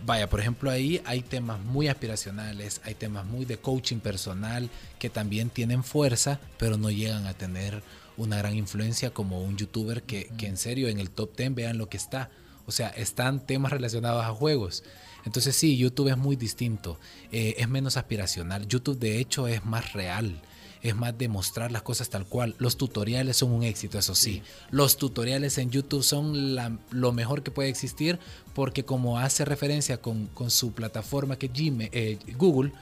[0.07, 5.11] Vaya, por ejemplo, ahí hay temas muy aspiracionales, hay temas muy de coaching personal que
[5.11, 7.83] también tienen fuerza, pero no llegan a tener
[8.17, 11.77] una gran influencia como un youtuber que, que en serio en el top 10 vean
[11.77, 12.31] lo que está.
[12.67, 14.85] O sea, están temas relacionados a juegos.
[15.25, 16.99] Entonces sí, YouTube es muy distinto,
[17.33, 18.67] eh, es menos aspiracional.
[18.67, 20.41] YouTube de hecho es más real,
[20.83, 22.55] es más de mostrar las cosas tal cual.
[22.59, 24.43] Los tutoriales son un éxito, eso sí.
[24.71, 26.57] Los tutoriales en YouTube son
[26.91, 28.19] lo mejor que puede existir
[28.55, 32.73] porque como hace referencia con, su plataforma que Gmail, eh, Google,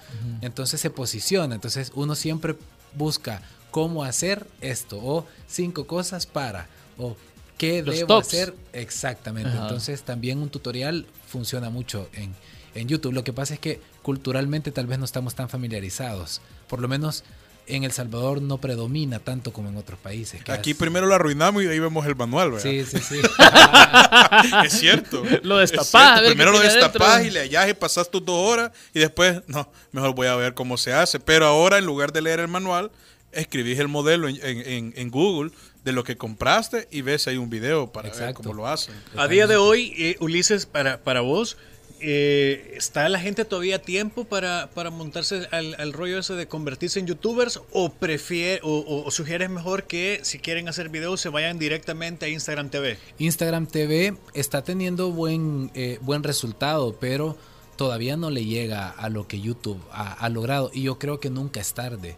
[0.41, 1.55] entonces se posiciona.
[1.55, 2.55] Entonces uno siempre
[2.95, 7.17] busca cómo hacer esto o cinco cosas para o
[7.57, 9.51] qué debo hacer exactamente.
[9.51, 12.35] Entonces también un tutorial funciona mucho en,
[12.75, 13.13] en YouTube.
[13.13, 16.41] Lo que pasa es que culturalmente tal vez no estamos tan familiarizados.
[16.69, 17.25] Por lo menos
[17.69, 20.41] en El Salvador no predomina tanto como en otros países.
[20.49, 22.69] Aquí primero lo arruinamos y ahí vemos el manual, ¿verdad?
[22.69, 23.21] Sí, sí, sí.
[24.65, 25.23] es cierto.
[25.43, 26.23] Lo destapás.
[26.23, 30.15] Primero lo destapás y le hallas y pasas tus dos horas y después, no, mejor
[30.15, 31.21] voy a ver cómo se hace.
[31.21, 32.91] Pero ahora, en lugar de leer el manual,
[33.33, 35.51] escribís el modelo en, en, en Google
[35.85, 38.95] de lo que compraste y ves ahí un video para ver cómo lo hacen.
[39.17, 41.57] A día de hoy, eh, Ulises, para, para vos,
[42.01, 47.01] eh, ¿está la gente todavía a tiempo para, para montarse al, rollo ese de convertirse
[47.01, 52.27] en youtubers o, prefiere, o, sugieres mejor que si quieren hacer videos se vayan directamente
[52.27, 52.99] a Instagram TV?
[53.19, 57.37] Instagram TV está teniendo buen, eh, buen resultado, pero
[57.77, 61.61] todavía no le llega a lo que YouTube ha logrado y yo creo que nunca
[61.61, 62.17] es tarde.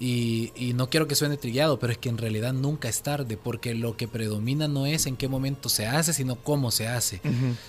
[0.00, 3.74] Y, no quiero que suene trillado, pero es que en realidad nunca es tarde, porque
[3.74, 7.20] lo que predomina no es en qué momento se hace, sino cómo se hace.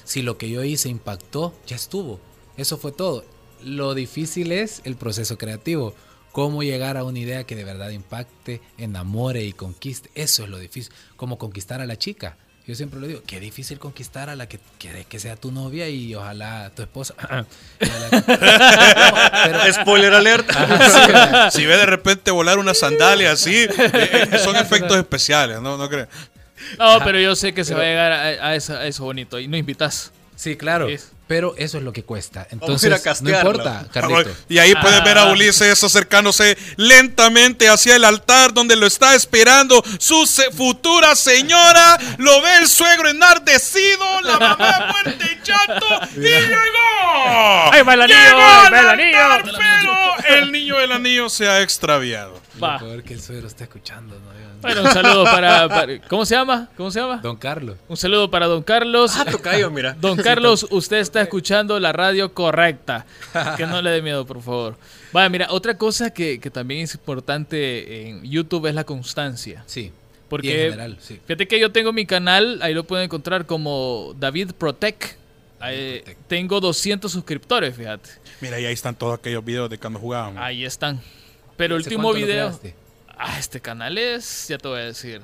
[0.04, 2.20] Si lo que yo hice impactó, ya estuvo.
[2.58, 3.24] Eso fue todo.
[3.64, 5.94] Lo difícil es el proceso creativo.
[6.32, 10.12] Cómo llegar a una idea que de verdad impacte, enamore y conquiste.
[10.14, 10.94] Eso es lo difícil.
[11.16, 12.38] Como conquistar a la chica.
[12.70, 16.14] Yo siempre lo digo, qué difícil conquistar a la que, que, sea tu novia y
[16.14, 17.16] ojalá tu esposa.
[19.74, 20.48] Spoiler alert.
[21.52, 25.78] si ve de repente volar una sandalia así, eh, eh, son efectos especiales, ¿no?
[25.78, 26.10] ¿No crees?
[26.78, 30.12] No, pero yo sé que se va a llegar a, eso, bonito y no invitas.
[30.36, 30.90] Sí, claro.
[31.30, 32.48] Pero eso es lo que cuesta.
[32.50, 34.32] Entonces, no importa, Carlito.
[34.50, 35.32] Y ahí puedes ver a ah.
[35.32, 40.26] Ulises acercándose lentamente hacia el altar donde lo está esperando su
[40.58, 42.00] futura señora.
[42.18, 45.86] Lo ve el suegro enardecido, la mamá muerte y chato.
[46.16, 47.74] ¡Y llegó!
[47.74, 48.18] ¡Ay, va el anillo!
[48.36, 49.18] ¡Va el anillo!
[49.56, 52.42] Pero el niño del anillo se ha extraviado.
[52.64, 52.80] Va.
[52.82, 54.60] Lo que el suegro está escuchando, ¿no?
[54.62, 56.70] Bueno, un saludo para, ¿Cómo se llama?
[56.76, 57.18] ¿Cómo se llama?
[57.18, 57.78] Don Carlos.
[57.88, 59.14] Un saludo para Don Carlos.
[59.16, 59.96] Ah, tocayo, mira.
[60.00, 63.06] Don Carlos, usted está escuchando la radio correcta.
[63.56, 64.76] Que no le dé miedo, por favor.
[65.14, 69.64] Vaya, mira, otra cosa que, también es importante en YouTube es la constancia.
[69.66, 69.92] Sí.
[70.28, 71.20] Porque, en general, sí.
[71.26, 75.16] fíjate que yo tengo mi canal, ahí lo pueden encontrar como David Protect.
[76.28, 78.10] tengo 200 suscriptores, fíjate.
[78.42, 80.42] Mira, y ahí están todos aquellos videos de cuando jugábamos.
[80.42, 81.02] Ahí están.
[81.60, 82.58] Pero el último video.
[83.18, 85.22] Ah, este canal es, ya te voy a decir,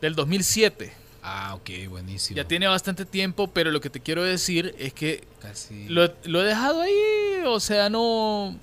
[0.00, 0.92] del 2007.
[1.24, 2.36] Ah, ok, buenísimo.
[2.36, 5.88] Ya tiene bastante tiempo, pero lo que te quiero decir es que Casi...
[5.88, 8.56] lo, he dejado ahí, o sea, no...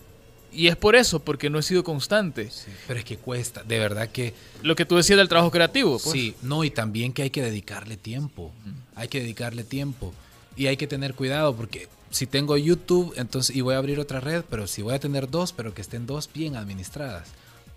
[0.53, 2.49] Y es por eso, porque no he sido constante.
[2.51, 4.34] Sí, pero es que cuesta, de verdad que...
[4.63, 5.99] Lo que tú decías del trabajo creativo.
[5.99, 6.13] Pues.
[6.13, 8.53] Sí, no, y también que hay que dedicarle tiempo.
[8.95, 10.13] Hay que dedicarle tiempo.
[10.55, 14.20] Y hay que tener cuidado porque si tengo YouTube, entonces, y voy a abrir otra
[14.20, 17.30] red, pero si voy a tener dos, pero que estén dos bien administradas.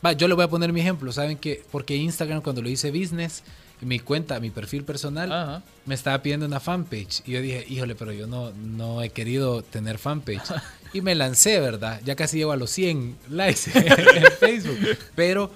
[0.05, 1.63] Va, yo le voy a poner mi ejemplo, ¿saben qué?
[1.71, 3.43] Porque Instagram cuando lo hice business,
[3.81, 7.23] mi cuenta, mi perfil personal, me estaba pidiendo una fanpage.
[7.27, 10.53] Y yo dije, híjole, pero yo no, no he querido tener fanpage.
[10.93, 12.01] y me lancé, ¿verdad?
[12.05, 14.79] Ya casi llego a los 100 likes en Facebook.
[15.15, 15.51] Pero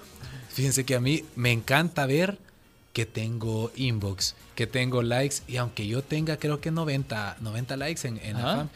[0.57, 2.39] Fíjense que a mí me encanta ver
[2.97, 8.09] que tengo inbox, que tengo likes, y aunque yo tenga creo que 90, 90 likes
[8.09, 8.71] en, en la.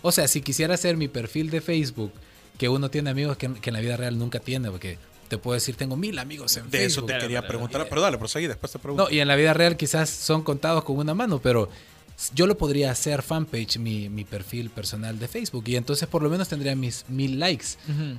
[0.00, 2.10] O sea, si quisiera hacer mi perfil de Facebook,
[2.56, 4.96] que uno tiene amigos que, que en la vida real nunca tiene, porque
[5.28, 7.12] te puedo decir, tengo mil amigos en De eso Facebook.
[7.12, 7.86] te quería preguntar.
[7.86, 9.04] Pero dale, proseguí, después te pregunto.
[9.04, 11.68] No, y en la vida real quizás son contados con una mano, pero
[12.34, 16.30] yo lo podría hacer fanpage, mi, mi perfil personal de Facebook, y entonces por lo
[16.30, 17.66] menos tendría mis mil likes,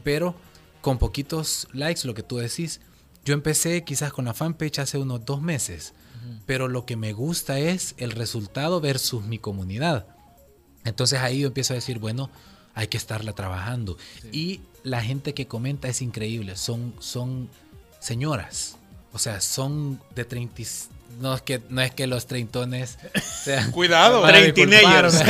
[0.04, 0.36] pero
[0.82, 2.80] con poquitos likes, lo que tú decís.
[3.28, 5.94] Yo empecé quizás con la fanpage hace unos dos meses,
[6.46, 10.08] pero lo que me gusta es el resultado versus mi comunidad.
[10.86, 12.30] Entonces ahí yo empiezo a decir, bueno,
[12.74, 13.98] hay que estarla trabajando.
[14.32, 17.50] Y la gente que comenta es increíble, son, son
[18.00, 18.78] señoras,
[19.12, 20.64] o sea, son de 30...
[21.20, 23.00] No es que, no es que los treintones
[23.44, 23.72] sean...
[23.72, 24.22] Cuidado.
[24.28, 25.24] Treintineyers.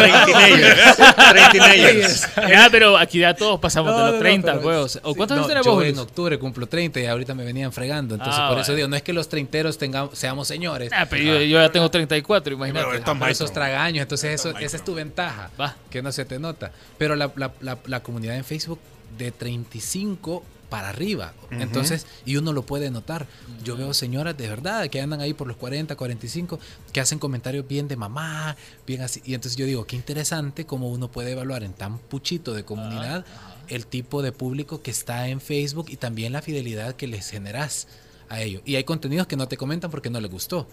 [2.50, 5.00] Ya, pero aquí ya todos pasamos No, de los no, 30, pero- huevos.
[5.04, 7.44] ¿O sí, cuántos no, años tenemos Yo vos, en octubre cumplo 30 y ahorita me
[7.46, 8.16] venían fregando.
[8.16, 10.92] Entonces, Ah, por eso digo, no es que los treinteros tengamos, seamos señores.
[10.94, 12.86] Ah, pero yo, yo ya tengo 34, imagínate.
[13.00, 13.46] Pero maestro.
[13.46, 15.76] esos tragaños, entonces eso, esa es tu ventaja, Va.
[15.90, 16.72] que no se te nota.
[16.98, 18.80] Pero la, la- la- la comunidad en Facebook
[19.18, 23.28] de 35 para arriba, entonces, y uno lo puede notar.
[23.64, 26.60] Yo veo señoras de verdad que andan ahí por los 40, 45,
[26.92, 28.56] que hacen comentarios bien de mamá,
[28.86, 29.22] bien así.
[29.26, 33.26] Y entonces yo digo, qué interesante cómo uno puede evaluar en tan puchito de comunidad
[33.68, 37.88] el tipo de público que está en Facebook y también la fidelidad que les generas
[38.30, 38.62] a ellos.
[38.66, 40.68] Y hay contenidos que no te comentan porque no les gustó.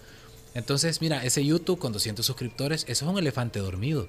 [0.53, 4.07] Entonces, mira, ese YouTube con 200 suscriptores, eso es un elefante dormido.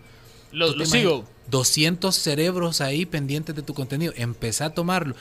[0.52, 1.24] Lo, lo sigo.
[1.50, 4.12] 200 cerebros ahí pendientes de tu contenido.
[4.16, 5.16] Empezá a tomarlo.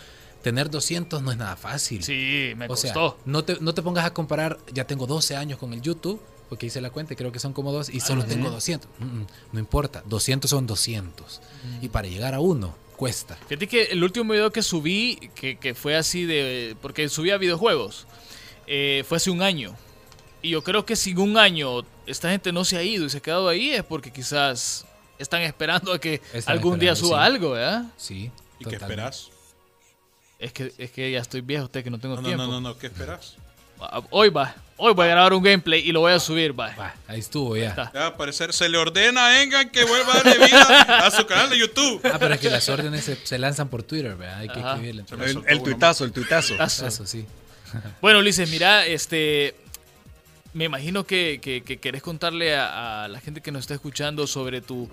[0.46, 2.04] Tener 200 no es nada fácil.
[2.04, 3.18] Sí, me o sea, costó.
[3.26, 6.68] no te, no te pongas a comparar, ya tengo 12 años con el YouTube, porque
[6.68, 8.88] hice la cuenta y creo que son como dos, y solo tengo 200.
[9.00, 11.42] Mm, mm, no importa, 200 son 200.
[11.82, 13.36] Y para llegar a uno, cuesta.
[13.48, 16.78] Fíjate que el último video que subí, que, que fue así de...
[16.80, 18.06] Porque subía videojuegos,
[18.68, 19.76] eh, fue hace un año.
[20.44, 23.10] Y yo creo que si en un año esta gente no se ha ido y
[23.10, 24.86] se ha quedado ahí es porque quizás
[25.18, 27.34] están esperando a que Están algún día suba sí.
[27.34, 27.86] algo, ¿verdad?
[27.98, 28.30] Sí.
[28.60, 28.86] ¿Y qué totalmente.
[28.86, 29.35] esperas?
[30.40, 32.44] Es que, es que ya estoy viejo, usted que no tengo No, no, tiempo.
[32.46, 33.36] no, no, no, ¿qué esperas?
[33.80, 36.74] Ah, Hoy va, hoy voy a grabar un gameplay y lo voy a subir, va.
[36.76, 37.70] Va, ahí estuvo ya.
[37.70, 37.92] está.
[37.94, 41.12] Ya va a aparecer, se le ordena a Engan que vuelva a darle vida a
[41.12, 42.02] su canal de YouTube.
[42.06, 44.40] Ah, pero es que las órdenes se, se lanzan por Twitter, ¿verdad?
[44.40, 44.74] Hay que Ajá.
[44.74, 45.02] escribirle.
[45.02, 47.06] El, soltó el tuitazo, el tuitazo.
[47.06, 47.26] Sí.
[48.02, 49.56] Bueno, Ulises, mira, este.
[50.54, 54.26] Me imagino que, que- que querés contarle a, a la gente que nos está escuchando
[54.26, 54.90] sobre tu,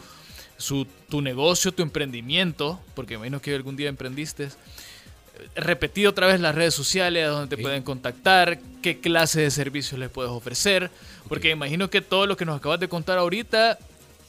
[0.56, 4.48] su, tu negocio, tu emprendimiento, porque me imagino que algún día emprendiste.
[5.54, 9.98] Repetir otra vez las redes sociales, a donde te pueden contactar, qué clase de servicios
[10.00, 10.90] les puedes ofrecer,
[11.28, 13.78] porque imagino que todo lo que nos acabas de contar ahorita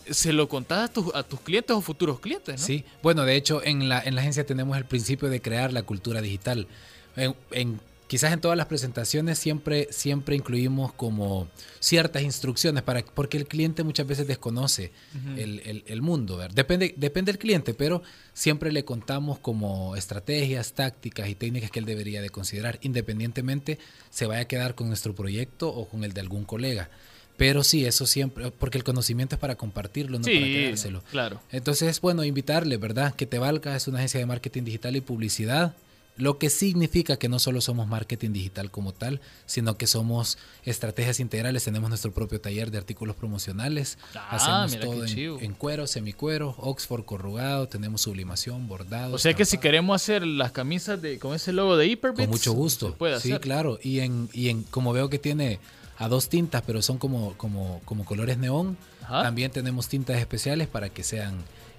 [0.09, 2.66] se lo contás a, tus- a tus clientes o futuros clientes, ¿no?
[2.66, 5.84] Sí, bueno, de hecho en la, en la agencia tenemos el principio de crear la
[5.84, 6.68] cultura digital.
[7.16, 11.47] En, en- quizás en todas las presentaciones siempre, siempre incluimos como
[11.80, 14.91] ciertas instrucciones para, porque el cliente muchas veces desconoce
[15.38, 16.38] el, el- el mundo.
[16.54, 21.86] Depende, depende del cliente, pero siempre le contamos como estrategias, tácticas y técnicas que él
[21.86, 23.80] debería de considerar, independientemente
[24.10, 26.89] se vaya a quedar con nuestro proyecto o con el de algún colega.
[27.36, 31.04] Pero sí, eso siempre, porque el conocimiento es para compartirlo, no para Sí, quedárselo.
[31.10, 31.41] claro.
[31.51, 33.16] Entonces, bueno, invitarle, ¿verdad?
[33.16, 35.74] Que Te Valga es una agencia de marketing digital y publicidad,
[36.16, 41.20] lo que significa que no solo somos marketing digital como tal, sino que somos estrategias
[41.20, 41.64] integrales.
[41.64, 43.97] Tenemos nuestro propio taller de artículos promocionales.
[44.14, 49.16] Ah, Hacemos todo en, en cuero, semicuero, Oxford corrugado, tenemos sublimación, bordado.
[49.16, 52.30] O sea que si queremos hacer las camisas de con ese logo de Hyperbits, Con
[52.30, 52.91] mucho gusto.
[52.91, 53.41] se puede sí, hacer.
[53.41, 53.80] claro.
[53.82, 55.59] Y en, y en, como veo que tiene
[55.97, 59.24] a dos tintas, pero son como, como, como colores neón, Ajá.
[59.24, 61.36] también tenemos tintas especiales para que sean,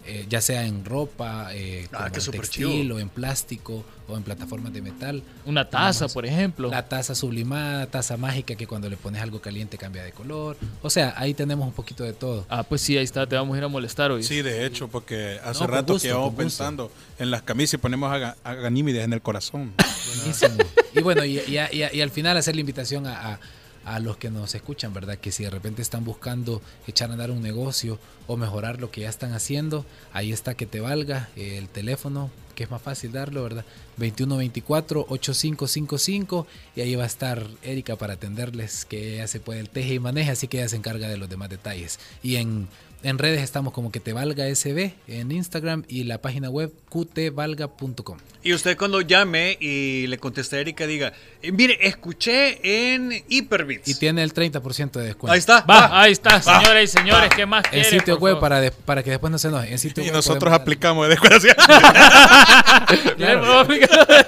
[0.07, 4.72] eh, ya sea en ropa, eh, Ah, como textil, o en plástico, o en plataformas
[4.72, 5.22] de metal.
[5.46, 6.68] Una taza, por ejemplo.
[6.70, 10.57] La taza sublimada, taza mágica que cuando le pones algo caliente cambia de color.
[10.82, 12.44] O sea, ahí tenemos un poquito de todo.
[12.48, 14.22] Ah, pues sí, ahí está, te vamos a ir a molestar hoy.
[14.22, 16.36] Sí, de hecho, porque hace No, rato gusto, que gusto.
[16.36, 19.72] pensando en las camisas y ponemos a, a Ganímedes en el corazón.
[20.18, 20.57] Buenísimo.
[20.94, 23.40] y bueno, y, y- y- y al final hacer la invitación a, a-
[23.85, 25.18] a los que nos escuchan, ¿verdad?
[25.18, 29.03] Que si de repente están buscando echar a andar un negocio o mejorar lo que
[29.03, 33.43] ya están haciendo, ahí está que te valga el teléfono, que es más fácil darlo,
[33.43, 33.64] ¿verdad?
[33.99, 39.95] 2124-8555 y ahí va a estar Erika para atenderles, que ella se puede el teje
[39.95, 41.99] y maneja, así que ella se encarga de los demás detalles.
[42.22, 42.68] Y en,
[43.05, 48.16] En redes estamos como que te valga SB en Instagram y la página web qtvalga.com.
[48.42, 53.88] Y usted cuando llame y le conteste a Erika diga, eh, mire, escuché en Hyperbits.
[53.88, 55.32] Y tiene el 30% de descuento.
[55.32, 55.61] Ahí está.
[55.62, 59.11] Va, ahí está, señoras y señores, ¿qué más En sitio web para, de- para que
[59.11, 59.70] después no se enoje.
[59.72, 61.34] En sitio Y web nosotros aplicamos de descuento.
[63.61, 64.26] Aplicar.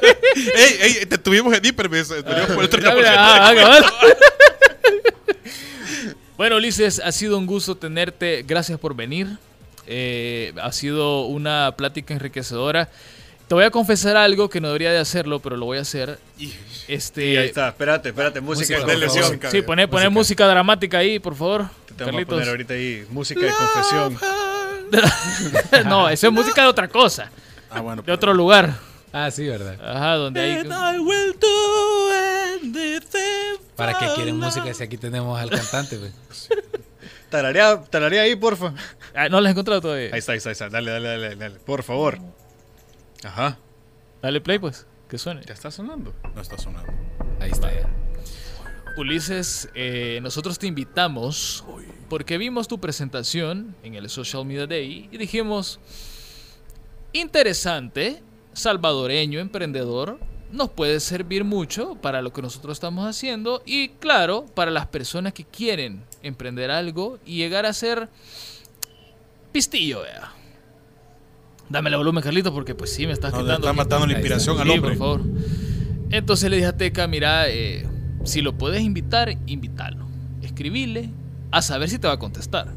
[0.55, 2.09] ey, ey, te tuvimos en Hyperbits.
[2.11, 3.87] Venimos por el 30%
[6.37, 8.45] Bueno, Ulises, ha sido un gusto tenerte.
[8.47, 9.39] Gracias por venir.
[9.87, 12.89] Eh, ha sido una plática enriquecedora.
[13.49, 16.18] Te voy a confesar algo que no debería de hacerlo, pero lo voy a hacer.
[16.89, 19.51] Este, Y ahí está, espérate, espérate, música, Música, de favor.
[19.51, 21.66] Sí, poner, poner música dramática ahí, por favor.
[21.87, 22.34] Te vamos a Carlitos.
[22.34, 24.18] poner ahorita ahí música de confesión.
[25.89, 27.30] no, eso es música de otra cosa,
[27.70, 28.03] Ah, bueno.
[28.03, 28.74] de otro lugar.
[29.12, 29.78] Ah, sí, ¿verdad?
[29.80, 30.64] Ajá, donde hay.
[33.77, 35.99] ¿Para qué quieren música si aquí tenemos al cantante?
[35.99, 36.49] pues?
[37.31, 38.72] Tararea, tararea ahí, porfa.
[39.14, 40.11] Ah, no la he encontrado todavía.
[40.12, 40.68] Ahí está, ahí está, ahí está.
[40.68, 41.59] Dale, dale, dale, dale.
[41.59, 42.18] Por favor.
[43.24, 43.59] Ajá.
[44.22, 45.43] Dale play, pues, que suene.
[45.45, 46.14] Ya está sonando.
[46.35, 46.93] No está sonando.
[47.41, 47.89] Ahí está ya.
[48.97, 51.64] Ulises, eh, nosotros te invitamos
[52.09, 55.81] porque vimos tu presentación en el Social Media Day y dijimos,
[57.12, 58.22] interesante,
[58.55, 60.18] salvadoreño, emprendedor,
[60.53, 65.33] nos puede servir mucho para lo que nosotros estamos haciendo y claro, para las personas
[65.33, 68.09] que quieren emprender algo y llegar a ser
[69.53, 70.33] pistillo, vea.
[71.69, 73.67] Dame el volumen, Carlito, porque pues sí, me estás No, quitando.
[73.67, 74.91] está matando la inspiración al Sí, hombre.
[74.91, 75.21] por favor.
[76.11, 77.87] Entonces le dije a Teca, mira, eh,
[78.25, 80.07] si lo puedes invitar, invítalo.
[80.43, 81.11] Escribile
[81.51, 82.69] a saber si te va a contestar.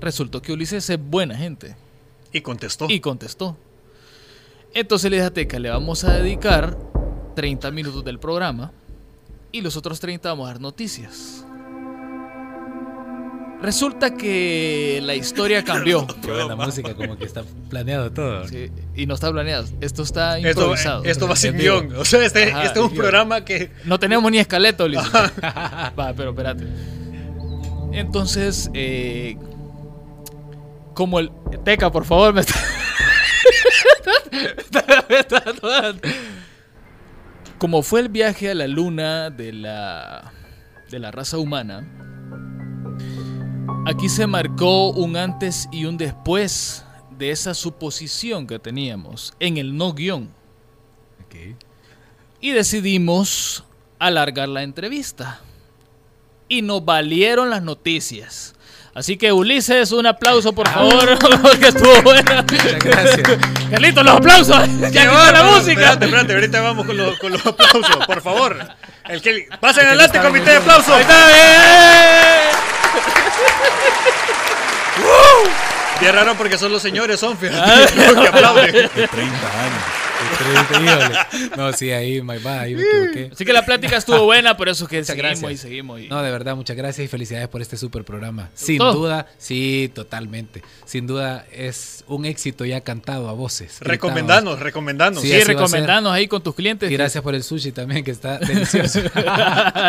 [0.00, 1.74] Resultó que Ulises es buena gente
[2.32, 2.86] Y contestó.
[2.88, 3.56] y contestó.
[4.74, 6.76] Entonces le dije a Teca, le vamos a dedicar
[7.34, 8.72] 30 minutos del programa
[9.52, 11.44] y los otros 30 vamos a dar noticias.
[13.60, 16.06] Resulta que la historia cambió.
[16.22, 18.46] Qué buena música, como que está planeado todo.
[18.48, 21.04] Sí, y no está planeado, esto está esto, improvisado.
[21.04, 21.94] esto va sin guion.
[21.96, 23.02] O sea, este, Ajá, este es un guion.
[23.02, 23.70] programa que.
[23.84, 25.12] No tenemos ni Ulises.
[25.98, 26.64] Va, pero espérate.
[27.92, 29.36] Entonces, eh,
[30.94, 31.30] como el.
[31.64, 32.54] Teca, por favor, me está.
[37.58, 40.32] como fue el viaje a la luna de la.
[40.90, 41.86] de la raza humana.
[43.86, 46.84] Aquí se marcó un antes y un después
[47.18, 50.40] de esa suposición que teníamos en el no guion
[52.40, 53.64] y decidimos
[53.98, 55.40] alargar la entrevista.
[56.48, 58.54] Y nos valieron las noticias.
[58.94, 62.42] Así que Ulises, un aplauso por favor, porque estuvo buena.
[62.42, 63.38] Muchas gracias.
[63.70, 64.68] Carlitos, los aplausos.
[64.80, 65.70] Ya ¡Qué quitó la música.
[65.92, 68.56] Espérate, espérate, ahorita vamos con los, con los aplausos, por favor.
[69.08, 70.94] El que pasen adelante, comité de aplausos.
[70.94, 72.70] Ahí está, bien.
[76.00, 78.72] Bien raro porque son los señores, son fíjate, los que aplauden.
[78.72, 79.82] De 30 años.
[81.56, 83.30] No, sí, ahí, my bad, ahí me equivoqué.
[83.32, 85.52] Así que la plática estuvo buena, por eso que Muchas seguimos gracias.
[85.52, 86.00] y seguimos.
[86.00, 88.50] y- No, de verdad, muchas gracias y felicidades por este super programa.
[88.54, 90.62] Sin duda, sí, totalmente.
[90.84, 93.78] Sin duda es un éxito ya cantado a voces.
[93.80, 93.90] gritado.
[93.90, 95.22] Recomendanos, recomendanos.
[95.22, 96.90] Sí, Sí, recomendanos ahí con tus clientes.
[96.90, 99.00] Y gracias por el sushi también, que está delicioso.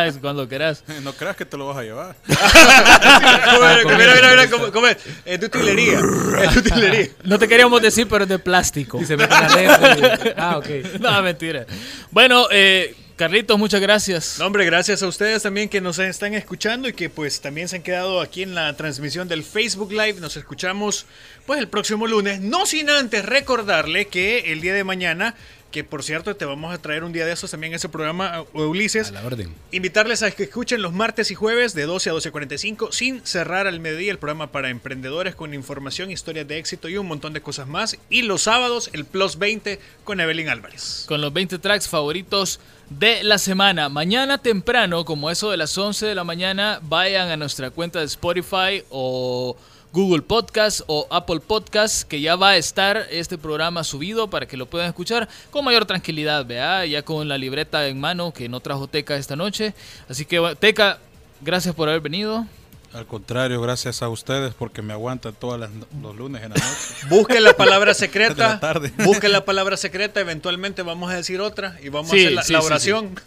[0.05, 0.83] Es Cuando quieras.
[1.03, 2.15] No creas que te lo vas a llevar.
[2.27, 4.97] Mira, mira, mira, cómo- cómo es.
[5.25, 5.99] Es de utilería.
[6.43, 7.07] Es de utilería.
[7.23, 8.99] No te queríamos decir, pero es de plástico.
[9.01, 10.19] y se mete la letra.
[10.37, 10.99] Ah, ok.
[10.99, 11.65] No, mentira.
[12.11, 14.39] Bueno, eh, Carlitos, muchas gracias.
[14.39, 17.75] No, hombre, gracias a ustedes también que nos están escuchando y que pues también se
[17.75, 20.15] han quedado aquí en la transmisión del Facebook Live.
[20.19, 21.05] Nos escuchamos
[21.45, 22.41] pues el próximo lunes.
[22.41, 25.35] No sin antes recordarle que el día de mañana,
[25.71, 28.43] que por cierto te vamos a traer un día de estos también a ese programa,
[28.53, 29.09] uh, Ulises.
[29.09, 29.53] A la orden.
[29.71, 33.79] Invitarles a que escuchen los martes y jueves de 12 a 12.45 sin cerrar al
[33.79, 37.67] mediodía el programa para emprendedores con información, historias de éxito y un montón de cosas
[37.67, 37.97] más.
[38.09, 41.05] Y los sábados el Plus 20 con Evelyn Álvarez.
[41.07, 42.59] Con los 20 tracks favoritos
[42.89, 43.89] de la semana.
[43.89, 48.05] Mañana temprano, como eso de las 11 de la mañana, vayan a nuestra cuenta de
[48.05, 49.55] Spotify o
[49.93, 54.55] Google Podcast o Apple Podcast, que ya va a estar este programa subido para que
[54.55, 58.61] lo puedan escuchar con mayor tranquilidad, vea, ya con la libreta en mano que no
[58.61, 59.73] trajo Teca esta noche.
[60.09, 60.99] Así que, Teca,
[61.41, 62.45] gracias por haber venido.
[62.93, 65.59] Al contrario, gracias a ustedes porque me aguantan todos
[66.01, 66.67] los lunes en la noche.
[67.09, 68.47] Busquen la palabra secreta.
[68.47, 68.93] la tarde.
[69.05, 70.19] Busquen la palabra secreta.
[70.21, 73.15] Eventualmente vamos a decir otra y vamos Sí, a hacer la, sí, la sí, oración.
[73.15, 73.23] Sí,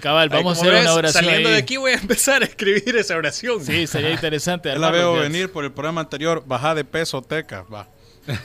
[0.00, 1.24] cabal, Ahí, vamos a hacer ves, una oración.
[1.24, 1.54] Saliendo ahí.
[1.54, 3.64] de aquí voy a empezar a escribir esa oración.
[3.64, 4.68] Sí, sería interesante.
[4.70, 6.42] Ya la veo venir por el programa anterior.
[6.46, 7.62] Baja de peso, teca.
[7.72, 7.88] Va.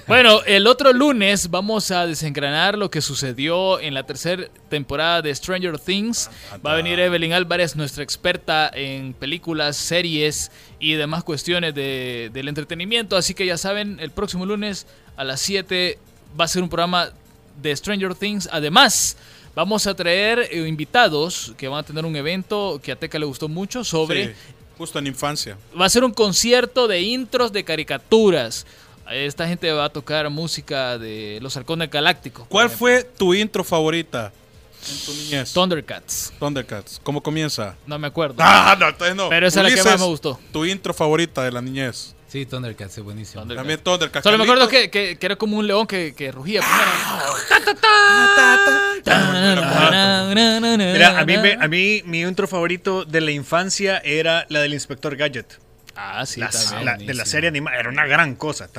[0.07, 5.33] Bueno, el otro lunes vamos a desengranar lo que sucedió en la tercera temporada de
[5.33, 6.29] Stranger Things.
[6.65, 10.51] Va a venir Evelyn Álvarez, nuestra experta en películas, series
[10.81, 13.15] y demás cuestiones de- del entretenimiento.
[13.15, 15.97] Así que ya saben, el próximo lunes a las 7
[16.37, 17.11] va a ser un programa
[17.61, 18.49] de Stranger Things.
[18.51, 19.15] Además,
[19.59, 23.25] vamos a traer eh, invitados que van a tener un evento que a Teca le
[23.25, 24.27] gustó mucho sobre...
[24.27, 24.33] Sí,
[24.77, 25.57] justo en infancia.
[25.79, 28.65] Va a ser un concierto de intros de caricaturas.
[29.11, 32.47] Esta gente va a tocar música de Los Halcones Galácticos.
[32.47, 34.31] ¿Cuál fue tu intro favorita
[34.89, 35.51] en tu niñez?
[35.51, 36.31] Thundercats.
[36.39, 37.01] Thundercats.
[37.03, 37.75] ¿Cómo comienza?
[37.85, 38.35] No me acuerdo.
[38.39, 39.27] Ah, no, entonces no.
[39.27, 40.39] Pero esa es la que más me gustó.
[40.53, 42.15] Tu intro favorita de la niñez.
[42.29, 43.41] Sí, Thundercats es buenísimo.
[43.41, 43.59] Thundercats.
[43.61, 44.23] También Thundercats.
[44.23, 46.61] Solo me acuerdo que, que- que era como un león que, que rugía.
[50.93, 54.73] Mira, a mí, me- a mí mi intro favorito de la infancia era la del
[54.73, 55.59] Inspector Gadget.
[55.95, 56.39] Ah, sí,
[56.85, 57.77] la- de la serie animada.
[57.79, 58.69] Era una gran cosa.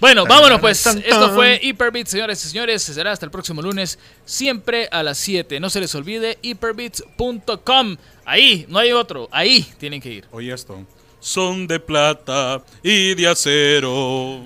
[0.00, 0.86] Bueno, vámonos pues.
[0.86, 2.82] Esto fue Hyperbeats, señores y señores.
[2.82, 5.60] Será hasta el próximo lunes, siempre a las 7.
[5.60, 7.96] No se les olvide, hyperbeats.com.
[8.24, 9.28] Ahí, no hay otro.
[9.30, 10.24] Ahí tienen que ir.
[10.30, 10.86] Oye esto.
[11.20, 14.40] Son de plata y de acero.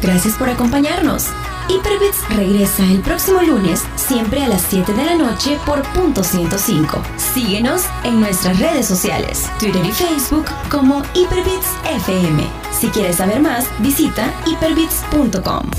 [0.00, 1.26] Gracias por acompañarnos.
[1.68, 7.02] Hyperbits regresa el próximo lunes, siempre a las 7 de la noche por punto 105.
[7.16, 12.46] Síguenos en nuestras redes sociales, Twitter y Facebook como Hyperbits FM.
[12.70, 15.70] Si quieres saber más, visita hyperbits.com.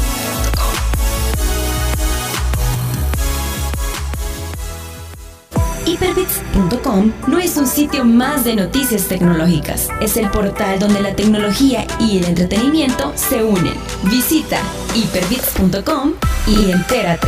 [5.86, 11.86] Hyperbits.com no es un sitio más de noticias tecnológicas, es el portal donde la tecnología
[12.00, 13.74] y el entretenimiento se unen.
[14.04, 14.60] Visita
[14.96, 16.14] hyperbits.com
[16.48, 17.28] y entérate.